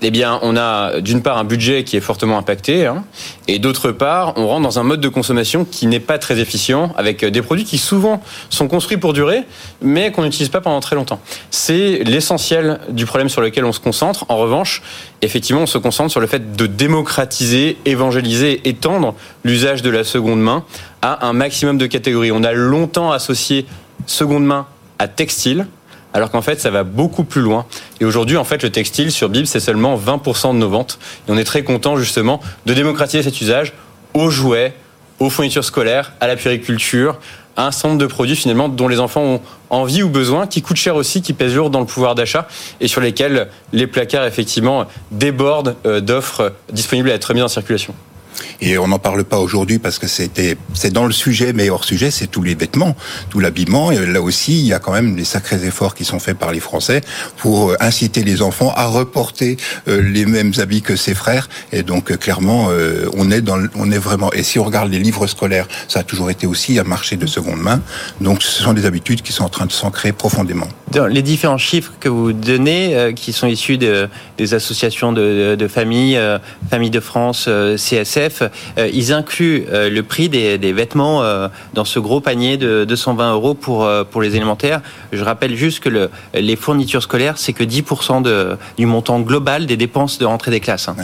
eh 0.00 0.10
bien, 0.10 0.38
on 0.42 0.56
a 0.56 1.00
d'une 1.00 1.22
part 1.22 1.36
un 1.36 1.44
budget 1.44 1.84
qui 1.84 1.96
est 1.96 2.00
fortement 2.00 2.38
impacté, 2.38 2.86
hein, 2.86 3.04
et 3.48 3.58
d'autre 3.58 3.92
part, 3.92 4.34
on 4.36 4.46
rentre 4.46 4.62
dans 4.62 4.78
un 4.78 4.82
mode 4.82 5.00
de 5.00 5.08
consommation 5.08 5.64
qui 5.64 5.86
n'est 5.86 6.00
pas 6.00 6.18
très 6.18 6.38
efficient, 6.38 6.92
avec 6.96 7.24
des 7.24 7.42
produits 7.42 7.64
qui 7.64 7.78
souvent 7.78 8.22
sont 8.48 8.68
construits 8.68 8.96
pour 8.96 9.12
durer, 9.12 9.42
mais 9.82 10.12
qu'on 10.12 10.22
n'utilise 10.22 10.48
pas 10.48 10.60
pendant 10.60 10.80
très 10.80 10.96
longtemps. 10.96 11.20
C'est 11.50 12.02
l'essentiel 12.04 12.80
du 12.88 13.04
problème 13.04 13.28
sur 13.28 13.40
lequel 13.40 13.64
on 13.64 13.72
se 13.72 13.80
concentre. 13.80 14.24
En 14.28 14.36
revanche, 14.36 14.82
effectivement, 15.20 15.62
on 15.62 15.66
se 15.66 15.78
concentre 15.78 16.10
sur 16.10 16.20
le 16.20 16.26
fait 16.26 16.56
de 16.56 16.66
démocratiser, 16.66 17.76
évangéliser, 17.84 18.66
étendre 18.68 19.14
l'usage 19.44 19.82
de 19.82 19.90
la 19.90 20.04
seconde 20.04 20.40
main 20.40 20.64
à 21.02 21.26
un 21.26 21.32
maximum 21.32 21.78
de 21.78 21.86
catégories. 21.86 22.32
On 22.32 22.44
a 22.44 22.52
longtemps 22.52 23.12
associé 23.12 23.66
seconde 24.06 24.44
main 24.44 24.66
à 24.98 25.08
textile, 25.08 25.66
alors 26.14 26.30
qu'en 26.30 26.42
fait 26.42 26.60
ça 26.60 26.70
va 26.70 26.84
beaucoup 26.84 27.24
plus 27.24 27.40
loin. 27.40 27.66
Et 28.00 28.04
aujourd'hui, 28.04 28.36
en 28.36 28.44
fait, 28.44 28.62
le 28.62 28.70
textile 28.70 29.10
sur 29.12 29.28
Bib, 29.28 29.46
c'est 29.46 29.60
seulement 29.60 29.96
20% 29.96 30.52
de 30.52 30.58
nos 30.58 30.68
ventes. 30.68 30.98
Et 31.28 31.32
on 31.32 31.36
est 31.36 31.44
très 31.44 31.64
content 31.64 31.96
justement 31.96 32.40
de 32.66 32.74
démocratiser 32.74 33.22
cet 33.22 33.40
usage 33.40 33.72
aux 34.14 34.30
jouets, 34.30 34.74
aux 35.18 35.30
fournitures 35.30 35.64
scolaires, 35.64 36.12
à 36.20 36.26
la 36.26 36.36
périculture, 36.36 37.18
à 37.56 37.66
un 37.66 37.70
certain 37.70 37.96
de 37.96 38.06
produits 38.06 38.36
finalement 38.36 38.68
dont 38.68 38.88
les 38.88 39.00
enfants 39.00 39.22
ont 39.22 39.40
envie 39.70 40.02
ou 40.02 40.08
besoin, 40.08 40.46
qui 40.46 40.62
coûtent 40.62 40.76
cher 40.76 40.96
aussi, 40.96 41.22
qui 41.22 41.32
pèsent 41.32 41.54
lourd 41.54 41.70
dans 41.70 41.80
le 41.80 41.86
pouvoir 41.86 42.14
d'achat 42.14 42.48
et 42.80 42.88
sur 42.88 43.00
lesquels 43.00 43.48
les 43.72 43.86
placards 43.86 44.26
effectivement 44.26 44.86
débordent 45.10 45.76
euh, 45.86 46.00
d'offres 46.00 46.52
disponibles 46.72 47.10
à 47.10 47.14
être 47.14 47.34
mises 47.34 47.42
en 47.42 47.48
circulation. 47.48 47.94
Et 48.60 48.78
on 48.78 48.88
n'en 48.88 48.98
parle 48.98 49.24
pas 49.24 49.38
aujourd'hui 49.38 49.78
parce 49.78 49.98
que 49.98 50.06
c'était 50.06 50.56
c'est 50.74 50.92
dans 50.92 51.06
le 51.06 51.12
sujet, 51.12 51.52
mais 51.52 51.68
hors 51.70 51.84
sujet, 51.84 52.10
c'est 52.10 52.26
tous 52.26 52.42
les 52.42 52.54
vêtements, 52.54 52.96
tout 53.30 53.40
l'habillement. 53.40 53.90
Et 53.90 54.06
là 54.06 54.22
aussi, 54.22 54.60
il 54.60 54.66
y 54.66 54.72
a 54.72 54.78
quand 54.78 54.92
même 54.92 55.16
des 55.16 55.24
sacrés 55.24 55.64
efforts 55.64 55.94
qui 55.94 56.04
sont 56.04 56.18
faits 56.18 56.38
par 56.38 56.52
les 56.52 56.60
Français 56.60 57.00
pour 57.36 57.70
euh, 57.70 57.76
inciter 57.80 58.22
les 58.22 58.42
enfants 58.42 58.72
à 58.76 58.86
reporter 58.86 59.56
euh, 59.88 60.00
les 60.00 60.26
mêmes 60.26 60.52
habits 60.58 60.82
que 60.82 60.96
ses 60.96 61.14
frères. 61.14 61.48
Et 61.72 61.82
donc 61.82 62.10
euh, 62.10 62.16
clairement, 62.16 62.68
on 63.14 63.30
est 63.30 63.40
dans, 63.40 63.58
on 63.74 63.90
est 63.90 63.98
vraiment. 63.98 64.32
Et 64.32 64.42
si 64.42 64.58
on 64.58 64.64
regarde 64.64 64.90
les 64.90 64.98
livres 64.98 65.26
scolaires, 65.26 65.66
ça 65.88 66.00
a 66.00 66.02
toujours 66.02 66.30
été 66.30 66.46
aussi 66.46 66.78
un 66.78 66.84
marché 66.84 67.16
de 67.16 67.26
seconde 67.26 67.60
main. 67.60 67.80
Donc 68.20 68.42
ce 68.42 68.62
sont 68.62 68.72
des 68.72 68.86
habitudes 68.86 69.22
qui 69.22 69.32
sont 69.32 69.44
en 69.44 69.48
train 69.48 69.66
de 69.66 69.72
s'ancrer 69.72 70.12
profondément. 70.12 70.68
Les 71.10 71.22
différents 71.22 71.58
chiffres 71.58 71.92
que 72.00 72.08
vous 72.08 72.32
donnez, 72.32 73.12
qui 73.16 73.32
sont 73.32 73.46
issus 73.46 73.78
de, 73.78 74.08
des 74.36 74.54
associations 74.54 75.12
de, 75.12 75.56
de 75.58 75.68
familles, 75.68 76.20
Famille 76.70 76.90
de 76.90 77.00
France, 77.00 77.48
CSF, 77.76 78.21
euh, 78.78 78.88
ils 78.92 79.12
incluent 79.12 79.64
euh, 79.72 79.90
le 79.90 80.02
prix 80.02 80.28
des, 80.28 80.72
vêtements 80.72 81.22
euh, 81.22 81.48
dans 81.74 81.84
ce 81.84 81.98
gros 81.98 82.20
panier 82.20 82.56
de 82.56 82.84
220 82.84 83.32
euros 83.32 83.54
pour, 83.54 83.88
pour 84.10 84.22
les 84.22 84.36
élémentaires. 84.36 84.80
Je 85.12 85.22
rappelle 85.22 85.56
juste 85.56 85.80
que 85.80 85.88
le, 85.88 86.10
les 86.34 86.56
fournitures 86.56 87.02
scolaires, 87.02 87.38
c'est 87.38 87.52
que 87.52 87.64
10% 87.64 88.22
de, 88.22 88.56
du 88.78 88.86
montant 88.86 89.20
global 89.20 89.66
des 89.66 89.76
dépenses 89.76 90.18
de 90.18 90.24
rentrée 90.24 90.50
des 90.50 90.60
classes. 90.60 90.88
Hein. 90.88 90.96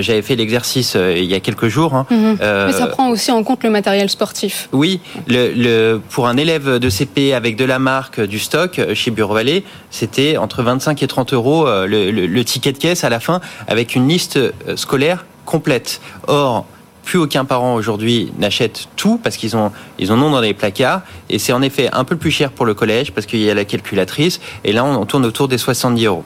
J'avais 0.00 0.22
fait 0.22 0.36
l'exercice 0.36 0.96
il 0.96 1.24
y 1.24 1.34
a 1.34 1.40
quelques 1.40 1.68
jours. 1.68 1.94
Hein. 1.94 2.06
Mhm. 2.10 2.36
Mais 2.40 2.72
ça 2.72 2.86
prend 2.86 3.08
aussi 3.10 3.30
en 3.30 3.42
compte 3.42 3.62
le 3.62 3.70
matériel 3.70 4.10
sportif. 4.10 4.68
Oui, 4.72 5.00
le, 5.28 5.98
pour 6.10 6.28
un 6.28 6.36
élève 6.36 6.78
de 6.78 6.88
CP 6.88 7.34
avec 7.34 7.56
de 7.56 7.64
la 7.64 7.78
marque, 7.78 8.20
du 8.20 8.38
stock, 8.38 8.80
chez 8.94 9.10
Bureau 9.10 9.34
Vallée, 9.34 9.64
c'était 9.90 10.36
entre 10.36 10.62
25 10.62 11.02
et 11.02 11.06
30 11.06 11.32
euros 11.32 11.66
le, 11.66 12.10
le 12.10 12.44
ticket 12.44 12.72
de 12.72 12.78
caisse 12.78 13.04
à 13.04 13.08
la 13.08 13.20
fin 13.20 13.40
avec 13.68 13.94
une 13.94 14.08
liste 14.08 14.38
scolaire 14.76 15.24
complète. 15.44 16.00
Or, 16.26 16.66
plus 17.04 17.18
aucun 17.18 17.44
parent 17.44 17.74
aujourd'hui 17.74 18.32
n'achète 18.38 18.88
tout 18.96 19.20
parce 19.22 19.36
qu'ils 19.36 19.56
ont 19.56 19.70
ils 19.98 20.10
en 20.10 20.20
ont 20.20 20.30
dans 20.30 20.40
les 20.40 20.54
placards 20.54 21.02
et 21.28 21.38
c'est 21.38 21.52
en 21.52 21.60
effet 21.60 21.90
un 21.92 22.04
peu 22.04 22.16
plus 22.16 22.30
cher 22.30 22.50
pour 22.50 22.64
le 22.64 22.72
collège 22.72 23.12
parce 23.12 23.26
qu'il 23.26 23.40
y 23.40 23.50
a 23.50 23.54
la 23.54 23.66
calculatrice 23.66 24.40
et 24.64 24.72
là 24.72 24.84
on 24.84 25.04
tourne 25.04 25.26
autour 25.26 25.46
des 25.46 25.58
70 25.58 26.06
euros. 26.06 26.24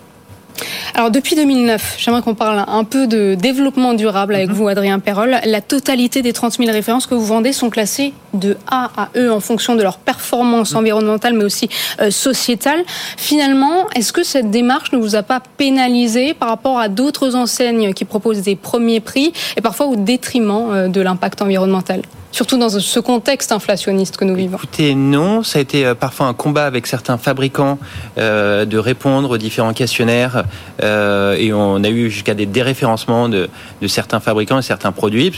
Alors 0.94 1.10
depuis 1.10 1.36
2009, 1.36 1.96
j'aimerais 1.98 2.22
qu'on 2.22 2.34
parle 2.34 2.64
un 2.66 2.84
peu 2.84 3.06
de 3.06 3.34
développement 3.34 3.94
durable 3.94 4.34
avec 4.34 4.48
mhm. 4.48 4.54
vous, 4.54 4.68
Adrien 4.68 4.98
Perrol. 4.98 5.36
La 5.44 5.60
totalité 5.60 6.22
des 6.22 6.32
30 6.32 6.58
000 6.58 6.70
références 6.70 7.06
que 7.06 7.14
vous 7.14 7.24
vendez 7.24 7.52
sont 7.52 7.70
classées 7.70 8.12
de 8.34 8.56
A 8.66 8.90
à 8.96 9.08
E 9.16 9.30
en 9.30 9.40
fonction 9.40 9.74
de 9.74 9.82
leur 9.82 9.98
performance 9.98 10.72
mhm. 10.72 10.78
environnementale, 10.78 11.34
mais 11.34 11.44
aussi 11.44 11.68
euh, 12.00 12.10
sociétale. 12.10 12.84
Finalement, 13.16 13.88
est-ce 13.94 14.12
que 14.12 14.24
cette 14.24 14.50
démarche 14.50 14.92
ne 14.92 14.98
vous 14.98 15.16
a 15.16 15.22
pas 15.22 15.40
pénalisé 15.56 16.34
par 16.34 16.48
rapport 16.48 16.78
à 16.78 16.88
d'autres 16.88 17.36
enseignes 17.36 17.92
qui 17.92 18.04
proposent 18.04 18.42
des 18.42 18.56
premiers 18.56 19.00
prix 19.00 19.32
et 19.56 19.60
parfois 19.60 19.86
au 19.86 19.96
détriment 19.96 20.70
euh, 20.70 20.88
de 20.88 21.00
l'impact 21.00 21.42
environnemental? 21.42 22.02
Surtout 22.32 22.58
dans 22.58 22.68
ce 22.68 23.00
contexte 23.00 23.52
inflationniste 23.52 24.16
que 24.16 24.24
nous 24.24 24.34
vivons 24.34 24.56
Écoutez, 24.56 24.94
non, 24.94 25.42
ça 25.42 25.58
a 25.58 25.62
été 25.62 25.86
euh, 25.86 25.94
parfois 25.94 26.26
un 26.26 26.34
combat 26.34 26.66
avec 26.66 26.86
certains 26.86 27.18
fabricants 27.18 27.78
euh, 28.18 28.64
de 28.64 28.78
répondre 28.78 29.30
aux 29.30 29.38
différents 29.38 29.72
questionnaires 29.72 30.44
euh, 30.82 31.36
et 31.38 31.52
on 31.52 31.82
a 31.82 31.88
eu 31.88 32.10
jusqu'à 32.10 32.34
des 32.34 32.46
déréférencements 32.46 33.28
de, 33.28 33.48
certains 33.86 34.20
fabricants 34.20 34.58
et 34.58 34.62
certains 34.62 34.92
produits. 34.92 35.32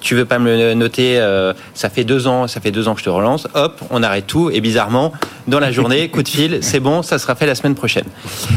Tu 0.00 0.14
veux 0.14 0.24
pas 0.24 0.38
me 0.38 0.56
le 0.56 0.74
noter, 0.74 1.20
ça 1.74 1.90
fait 1.90 2.04
deux 2.04 2.26
ans, 2.26 2.46
ça 2.48 2.60
fait 2.60 2.70
deux 2.70 2.88
ans 2.88 2.94
que 2.94 3.00
je 3.00 3.04
te 3.04 3.10
relance, 3.10 3.46
hop, 3.54 3.80
on 3.90 4.02
arrête 4.02 4.26
tout 4.26 4.50
et 4.50 4.60
bizarrement, 4.60 5.12
dans 5.46 5.60
la 5.60 5.72
journée, 5.72 6.08
coup 6.08 6.22
de 6.22 6.28
fil, 6.28 6.58
c'est 6.62 6.80
bon, 6.80 7.02
ça 7.02 7.18
sera 7.18 7.34
fait 7.34 7.46
la 7.46 7.54
semaine 7.54 7.74
prochaine. 7.74 8.04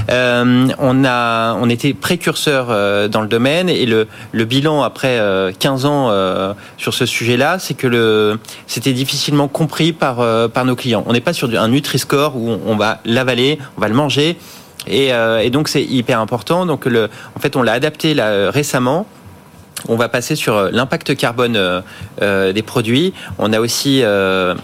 On 0.10 1.06
a, 1.06 1.54
on 1.56 1.69
était 1.69 1.93
précurseur 1.93 2.67
dans 3.10 3.21
le 3.21 3.28
domaine 3.28 3.69
et 3.69 3.86
le, 3.86 4.08
le 4.32 4.45
bilan 4.45 4.84
après 4.84 5.19
15 5.60 5.86
ans 5.86 6.56
sur 6.78 6.93
ce 6.93 7.06
sujet-là, 7.06 7.60
c'est 7.60 7.76
que 7.76 7.85
c'était 8.67 8.93
difficilement 8.93 9.48
compris 9.48 9.93
par, 9.93 10.19
euh, 10.19 10.48
par 10.48 10.65
nos 10.65 10.76
clients. 10.76 11.04
On 11.08 11.13
n'est 11.13 11.21
pas 11.21 11.34
sur 11.34 11.50
un 11.60 11.67
Nutri-Score 11.67 12.36
où 12.36 12.58
on 12.65 12.76
va 12.76 13.00
l'avaler, 13.06 13.60
on 13.78 13.82
va 13.82 13.88
le 13.88 13.95
manger. 13.95 14.38
Et, 14.88 15.13
euh, 15.13 15.39
et 15.39 15.50
donc 15.50 15.67
c'est 15.67 15.84
hyper 15.84 16.19
important. 16.19 16.65
Donc 16.65 16.86
le, 16.86 17.10
en 17.36 17.39
fait, 17.39 17.56
on 17.56 17.63
l'a 17.63 17.74
adapté 17.74 18.13
là, 18.13 18.52
récemment. 18.52 19.06
On 19.88 19.95
va 19.95 20.10
passer 20.10 20.36
sur 20.36 20.56
euh, 20.56 20.69
l'impact 20.71 21.15
carbone 21.15 21.58
euh, 22.21 22.54
des 22.54 22.62
produits. 22.63 23.13
On 23.38 23.54
a 23.54 23.60
aussi 23.60 24.02
euh, 24.04 24.56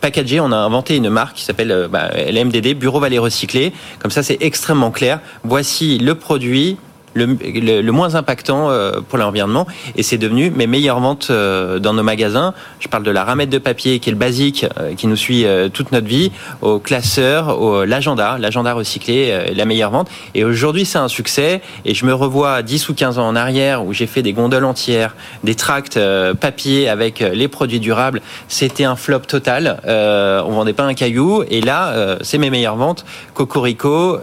packagé, 0.00 0.40
on 0.40 0.52
a 0.52 0.56
inventé 0.56 0.96
une 0.96 1.10
marque 1.10 1.36
qui 1.36 1.44
s'appelle 1.44 1.88
bah, 1.90 2.10
LMDD, 2.14 2.74
Bureau 2.74 3.00
Vallée 3.00 3.18
Recyclé. 3.18 3.72
Comme 3.98 4.10
ça, 4.10 4.22
c'est 4.22 4.38
extrêmement 4.40 4.90
clair. 4.90 5.20
Voici 5.44 5.98
le 5.98 6.14
produit, 6.14 6.76
le, 7.14 7.90
moins 7.90 8.14
impactant 8.14 8.70
euh, 8.70 9.00
pour 9.06 9.18
l'environnement 9.18 9.66
et 9.96 10.02
c'est 10.02 10.18
devenu 10.18 10.50
mes 10.50 10.66
meilleures 10.66 11.00
ventes 11.00 11.28
euh, 11.30 11.78
dans 11.78 11.92
nos 11.92 12.02
magasins. 12.02 12.54
Je 12.80 12.88
parle 12.88 13.02
de 13.02 13.10
la 13.10 13.24
ramette 13.24 13.50
de 13.50 13.58
papier 13.58 13.98
qui 13.98 14.10
est 14.10 14.12
le 14.12 14.18
basique 14.18 14.66
euh, 14.78 14.94
qui 14.94 15.06
nous 15.06 15.16
suit 15.16 15.44
toute 15.72 15.92
notre 15.92 16.06
vie, 16.06 16.30
au 16.60 16.78
classeur, 16.78 17.60
au 17.60 17.84
l'agenda, 17.84 18.36
l'agenda 18.38 18.72
recyclé, 18.72 19.52
la 19.54 19.64
meilleure 19.64 19.90
vente. 19.90 20.08
Et 20.34 20.44
aujourd'hui 20.44 20.84
c'est 20.84 20.98
un 20.98 21.08
succès 21.08 21.62
et 21.84 21.94
je 21.94 22.04
me 22.06 22.14
revois 22.14 22.62
10 22.62 22.88
ou 22.88 22.94
15 22.94 23.18
ans 23.18 23.26
en 23.26 23.36
arrière 23.36 23.84
où 23.84 23.92
j'ai 23.92 24.06
fait 24.06 24.22
des 24.22 24.32
gondoles 24.32 24.64
entières, 24.64 25.14
des 25.44 25.54
tracts 25.54 25.98
papier 26.40 26.88
avec 26.88 27.20
les 27.20 27.48
produits 27.48 27.80
durables. 27.80 28.20
C'était 28.48 28.84
un 28.84 28.96
flop 28.96 29.20
total. 29.20 29.80
on 29.86 30.50
vendait 30.52 30.72
pas 30.72 30.84
un 30.84 30.94
caillou 30.94 31.44
et 31.50 31.60
là 31.60 32.18
c'est 32.22 32.38
mes 32.38 32.50
meilleures 32.50 32.76
ventes. 32.76 33.04
Cocorico 33.34 34.18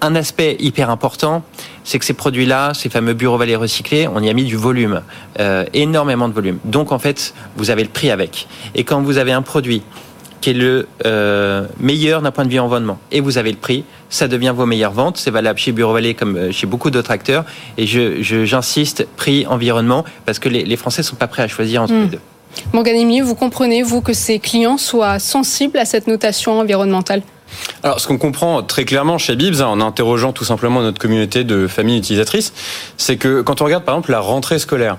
un 0.00 0.14
aspect 0.14 0.56
hyper 0.60 0.90
important, 0.90 1.42
c'est 1.84 1.98
que 1.98 2.04
ces 2.04 2.14
produits-là, 2.14 2.72
ces 2.74 2.88
fameux 2.88 3.14
bureaux 3.14 3.38
valets 3.38 3.56
recyclés, 3.56 4.08
on 4.08 4.22
y 4.22 4.28
a 4.28 4.32
mis 4.32 4.44
du 4.44 4.56
volume, 4.56 5.02
euh, 5.40 5.64
énormément 5.74 6.28
de 6.28 6.34
volume. 6.34 6.58
Donc 6.64 6.92
en 6.92 6.98
fait, 6.98 7.34
vous 7.56 7.70
avez 7.70 7.82
le 7.82 7.88
prix 7.88 8.10
avec. 8.10 8.46
Et 8.74 8.84
quand 8.84 9.00
vous 9.02 9.18
avez 9.18 9.32
un 9.32 9.42
produit 9.42 9.82
qui 10.40 10.50
est 10.50 10.54
le 10.54 10.86
euh, 11.04 11.66
meilleur 11.80 12.22
d'un 12.22 12.30
point 12.30 12.44
de 12.44 12.50
vue 12.50 12.60
environnement, 12.60 12.98
et 13.10 13.20
vous 13.20 13.38
avez 13.38 13.50
le 13.50 13.56
prix, 13.56 13.84
ça 14.08 14.28
devient 14.28 14.52
vos 14.54 14.66
meilleures 14.66 14.92
ventes. 14.92 15.16
C'est 15.16 15.32
valable 15.32 15.58
chez 15.58 15.72
Bureau 15.72 15.92
Vallée 15.92 16.14
comme 16.14 16.36
euh, 16.36 16.52
chez 16.52 16.66
beaucoup 16.66 16.90
d'autres 16.90 17.10
acteurs. 17.10 17.44
Et 17.76 17.86
j'insiste, 17.86 19.00
je, 19.00 19.16
prix, 19.16 19.46
environnement, 19.46 20.04
parce 20.26 20.38
que 20.38 20.48
les, 20.48 20.64
les 20.64 20.76
Français 20.76 21.02
sont 21.02 21.16
pas 21.16 21.26
prêts 21.26 21.42
à 21.42 21.48
choisir 21.48 21.82
entre 21.82 21.94
les 21.94 22.04
hmm. 22.04 22.10
deux. 22.10 22.20
Morgan 22.72 23.22
vous 23.22 23.34
comprenez, 23.34 23.82
vous, 23.82 24.00
que 24.00 24.12
ces 24.12 24.38
clients 24.38 24.78
soient 24.78 25.18
sensibles 25.18 25.78
à 25.78 25.84
cette 25.84 26.06
notation 26.06 26.58
environnementale? 26.58 27.22
Alors, 27.82 28.00
ce 28.00 28.08
qu'on 28.08 28.18
comprend 28.18 28.62
très 28.62 28.84
clairement 28.84 29.18
chez 29.18 29.36
Bibs, 29.36 29.60
en 29.60 29.80
interrogeant 29.80 30.32
tout 30.32 30.44
simplement 30.44 30.80
notre 30.80 30.98
communauté 30.98 31.44
de 31.44 31.66
familles 31.66 31.98
utilisatrices, 31.98 32.52
c'est 32.96 33.16
que 33.16 33.42
quand 33.42 33.60
on 33.62 33.64
regarde 33.64 33.84
par 33.84 33.94
exemple 33.94 34.10
la 34.10 34.20
rentrée 34.20 34.58
scolaire, 34.58 34.98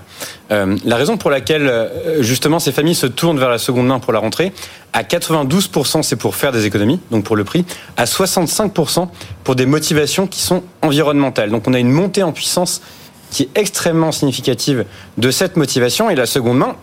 euh, 0.50 0.76
la 0.84 0.96
raison 0.96 1.16
pour 1.16 1.30
laquelle 1.30 1.66
euh, 1.66 2.22
justement 2.22 2.58
ces 2.58 2.72
familles 2.72 2.94
se 2.94 3.06
tournent 3.06 3.38
vers 3.38 3.50
la 3.50 3.58
seconde 3.58 3.86
main 3.86 3.98
pour 3.98 4.12
la 4.12 4.18
rentrée, 4.18 4.52
à 4.92 5.02
92% 5.02 6.02
c'est 6.02 6.16
pour 6.16 6.36
faire 6.36 6.52
des 6.52 6.66
économies, 6.66 7.00
donc 7.10 7.24
pour 7.24 7.36
le 7.36 7.44
prix, 7.44 7.64
à 7.96 8.04
65% 8.04 9.08
pour 9.44 9.54
des 9.54 9.66
motivations 9.66 10.26
qui 10.26 10.40
sont 10.40 10.62
environnementales. 10.82 11.50
Donc 11.50 11.68
on 11.68 11.74
a 11.74 11.78
une 11.78 11.92
montée 11.92 12.22
en 12.22 12.32
puissance 12.32 12.80
qui 13.30 13.44
est 13.44 13.58
extrêmement 13.58 14.10
significative 14.10 14.84
de 15.18 15.30
cette 15.30 15.56
motivation 15.56 16.10
et 16.10 16.16
la 16.16 16.26
seconde 16.26 16.58
main, 16.58 16.76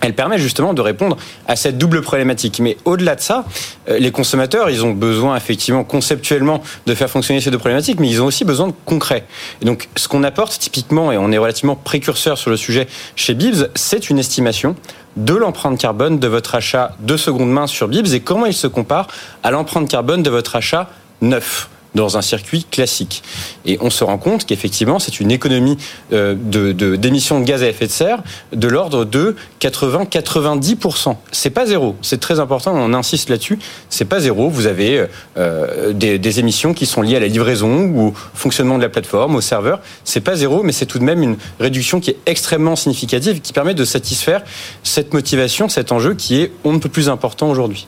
elle 0.00 0.14
permet 0.14 0.38
justement 0.38 0.74
de 0.74 0.80
répondre 0.80 1.16
à 1.46 1.56
cette 1.56 1.78
double 1.78 2.02
problématique. 2.02 2.60
Mais 2.60 2.76
au-delà 2.84 3.14
de 3.14 3.20
ça, 3.20 3.44
euh, 3.88 3.98
les 3.98 4.10
consommateurs, 4.10 4.70
ils 4.70 4.84
ont 4.84 4.92
besoin 4.92 5.36
effectivement 5.36 5.84
conceptuellement 5.84 6.62
de 6.86 6.94
faire 6.94 7.10
fonctionner 7.10 7.40
ces 7.40 7.50
deux 7.50 7.58
problématiques, 7.58 8.00
mais 8.00 8.08
ils 8.08 8.22
ont 8.22 8.26
aussi 8.26 8.44
besoin 8.44 8.68
de 8.68 8.74
concret. 8.84 9.24
Et 9.62 9.64
donc, 9.64 9.88
ce 9.96 10.08
qu'on 10.08 10.22
apporte 10.22 10.58
typiquement, 10.58 11.12
et 11.12 11.18
on 11.18 11.30
est 11.32 11.38
relativement 11.38 11.76
précurseur 11.76 12.38
sur 12.38 12.50
le 12.50 12.56
sujet 12.56 12.86
chez 13.16 13.34
Bibs, 13.34 13.68
c'est 13.74 14.10
une 14.10 14.18
estimation 14.18 14.76
de 15.16 15.34
l'empreinte 15.34 15.78
carbone 15.78 16.18
de 16.18 16.28
votre 16.28 16.54
achat 16.54 16.92
de 17.00 17.16
seconde 17.16 17.50
main 17.50 17.66
sur 17.66 17.88
Bibs 17.88 18.12
et 18.12 18.20
comment 18.20 18.46
il 18.46 18.54
se 18.54 18.66
compare 18.66 19.08
à 19.42 19.50
l'empreinte 19.50 19.88
carbone 19.88 20.22
de 20.22 20.30
votre 20.30 20.56
achat 20.56 20.88
neuf? 21.20 21.68
Dans 21.94 22.16
un 22.16 22.22
circuit 22.22 22.64
classique. 22.64 23.22
Et 23.64 23.78
on 23.80 23.90
se 23.90 24.04
rend 24.04 24.18
compte 24.18 24.44
qu'effectivement, 24.46 24.98
c'est 24.98 25.20
une 25.20 25.30
économie 25.30 25.76
euh, 26.12 26.34
de, 26.38 26.72
d'émissions 26.96 27.40
de, 27.40 27.44
gaz 27.44 27.62
à 27.62 27.68
effet 27.68 27.86
de 27.86 27.92
serre 27.92 28.22
de 28.52 28.68
l'ordre 28.68 29.04
de 29.04 29.36
80-90%. 29.60 31.16
C'est 31.32 31.50
pas 31.50 31.66
zéro. 31.66 31.96
C'est 32.02 32.20
très 32.20 32.40
important. 32.40 32.72
On 32.74 32.94
insiste 32.94 33.28
là-dessus. 33.28 33.58
C'est 33.88 34.04
pas 34.04 34.20
zéro. 34.20 34.48
Vous 34.48 34.66
avez 34.66 35.06
euh, 35.36 35.92
des, 35.92 36.18
des, 36.18 36.40
émissions 36.40 36.74
qui 36.74 36.86
sont 36.86 37.02
liées 37.02 37.16
à 37.16 37.20
la 37.20 37.26
livraison 37.26 37.84
ou 37.84 38.08
au 38.08 38.14
fonctionnement 38.34 38.76
de 38.76 38.82
la 38.82 38.88
plateforme, 38.88 39.34
au 39.34 39.40
serveur. 39.40 39.80
C'est 40.04 40.20
pas 40.20 40.36
zéro, 40.36 40.62
mais 40.62 40.72
c'est 40.72 40.86
tout 40.86 40.98
de 40.98 41.04
même 41.04 41.22
une 41.22 41.36
réduction 41.58 42.00
qui 42.00 42.10
est 42.10 42.18
extrêmement 42.26 42.76
significative, 42.76 43.40
qui 43.40 43.52
permet 43.52 43.74
de 43.74 43.84
satisfaire 43.84 44.42
cette 44.82 45.12
motivation, 45.12 45.68
cet 45.68 45.92
enjeu 45.92 46.14
qui 46.14 46.40
est 46.40 46.52
on 46.64 46.72
ne 46.72 46.78
peut 46.78 46.88
plus 46.88 47.08
important 47.08 47.50
aujourd'hui. 47.50 47.86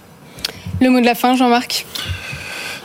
Le 0.80 0.90
mot 0.90 1.00
de 1.00 1.06
la 1.06 1.14
fin, 1.14 1.36
Jean-Marc? 1.36 1.86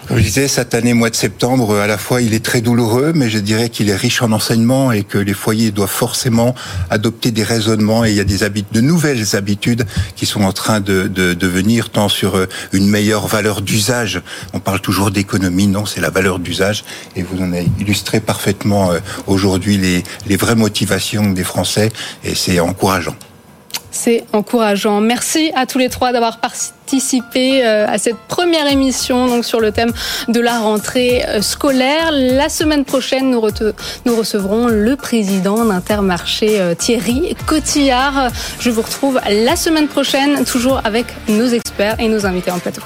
Comme 0.07 0.19
je 0.19 0.23
disais, 0.23 0.47
cette 0.47 0.73
année, 0.73 0.93
mois 0.93 1.09
de 1.09 1.15
septembre, 1.15 1.75
à 1.75 1.85
la 1.85 1.97
fois, 1.97 2.21
il 2.21 2.33
est 2.33 2.43
très 2.43 2.61
douloureux, 2.61 3.11
mais 3.13 3.29
je 3.29 3.39
dirais 3.39 3.67
qu'il 3.67 3.89
est 3.89 3.95
riche 3.95 4.21
en 4.21 4.31
enseignements 4.31 4.93
et 4.93 5.03
que 5.03 5.17
les 5.17 5.33
foyers 5.33 5.71
doivent 5.71 5.89
forcément 5.89 6.55
adopter 6.89 7.31
des 7.31 7.43
raisonnements 7.43 8.05
et 8.05 8.11
il 8.11 8.15
y 8.15 8.21
a 8.21 8.23
des 8.23 8.43
habitudes, 8.43 8.73
de 8.73 8.79
nouvelles 8.79 9.35
habitudes 9.35 9.85
qui 10.15 10.25
sont 10.25 10.43
en 10.43 10.53
train 10.53 10.79
de, 10.79 11.07
de, 11.07 11.47
venir 11.47 11.89
tant 11.89 12.07
sur 12.07 12.35
euh, 12.35 12.45
une 12.71 12.87
meilleure 12.87 13.27
valeur 13.27 13.61
d'usage. 13.61 14.21
On 14.53 14.61
parle 14.61 14.79
toujours 14.79 15.11
d'économie, 15.11 15.67
non, 15.67 15.85
c'est 15.85 15.99
la 15.99 16.09
valeur 16.09 16.39
d'usage 16.39 16.85
et 17.17 17.23
vous 17.23 17.41
en 17.41 17.51
avez 17.51 17.67
illustré 17.77 18.21
parfaitement 18.21 18.93
euh, 18.93 18.99
aujourd'hui 19.25 19.77
les, 19.77 20.03
les 20.25 20.37
vraies 20.37 20.55
motivations 20.55 21.31
des 21.31 21.43
Français 21.43 21.91
et 22.23 22.33
c'est 22.33 22.61
encourageant. 22.61 23.15
C'est 23.99 24.25
encourageant. 24.31 25.01
Merci 25.01 25.51
à 25.55 25.65
tous 25.65 25.79
les 25.79 25.89
trois 25.89 26.11
d'avoir 26.11 26.39
participé 26.39 27.65
euh, 27.65 27.87
à 27.87 27.97
cette 27.97 28.19
première 28.27 28.67
émission 28.71 29.25
donc 29.25 29.43
sur 29.43 29.59
le 29.59 29.71
thème 29.71 29.91
de 30.27 30.39
la 30.39 30.59
rentrée 30.59 31.25
euh, 31.27 31.41
scolaire. 31.41 32.11
La 32.11 32.47
semaine 32.47 32.85
prochaine, 32.85 33.31
nous, 33.31 33.41
nous 34.05 34.15
recevrons 34.15 34.67
le 34.67 34.95
président 34.95 35.65
d'Intermarché 35.65 36.61
euh, 36.61 36.75
Thierry 36.75 37.35
Cotillard. 37.47 38.29
Je 38.59 38.69
vous 38.69 38.83
retrouve 38.83 39.19
la 39.27 39.55
semaine 39.55 39.87
prochaine, 39.87 40.45
toujours 40.45 40.79
avec 40.83 41.07
nos 41.27 41.47
experts 41.47 41.95
et 41.99 42.07
nos 42.07 42.27
invités 42.27 42.51
en 42.51 42.59
plateau. 42.59 42.83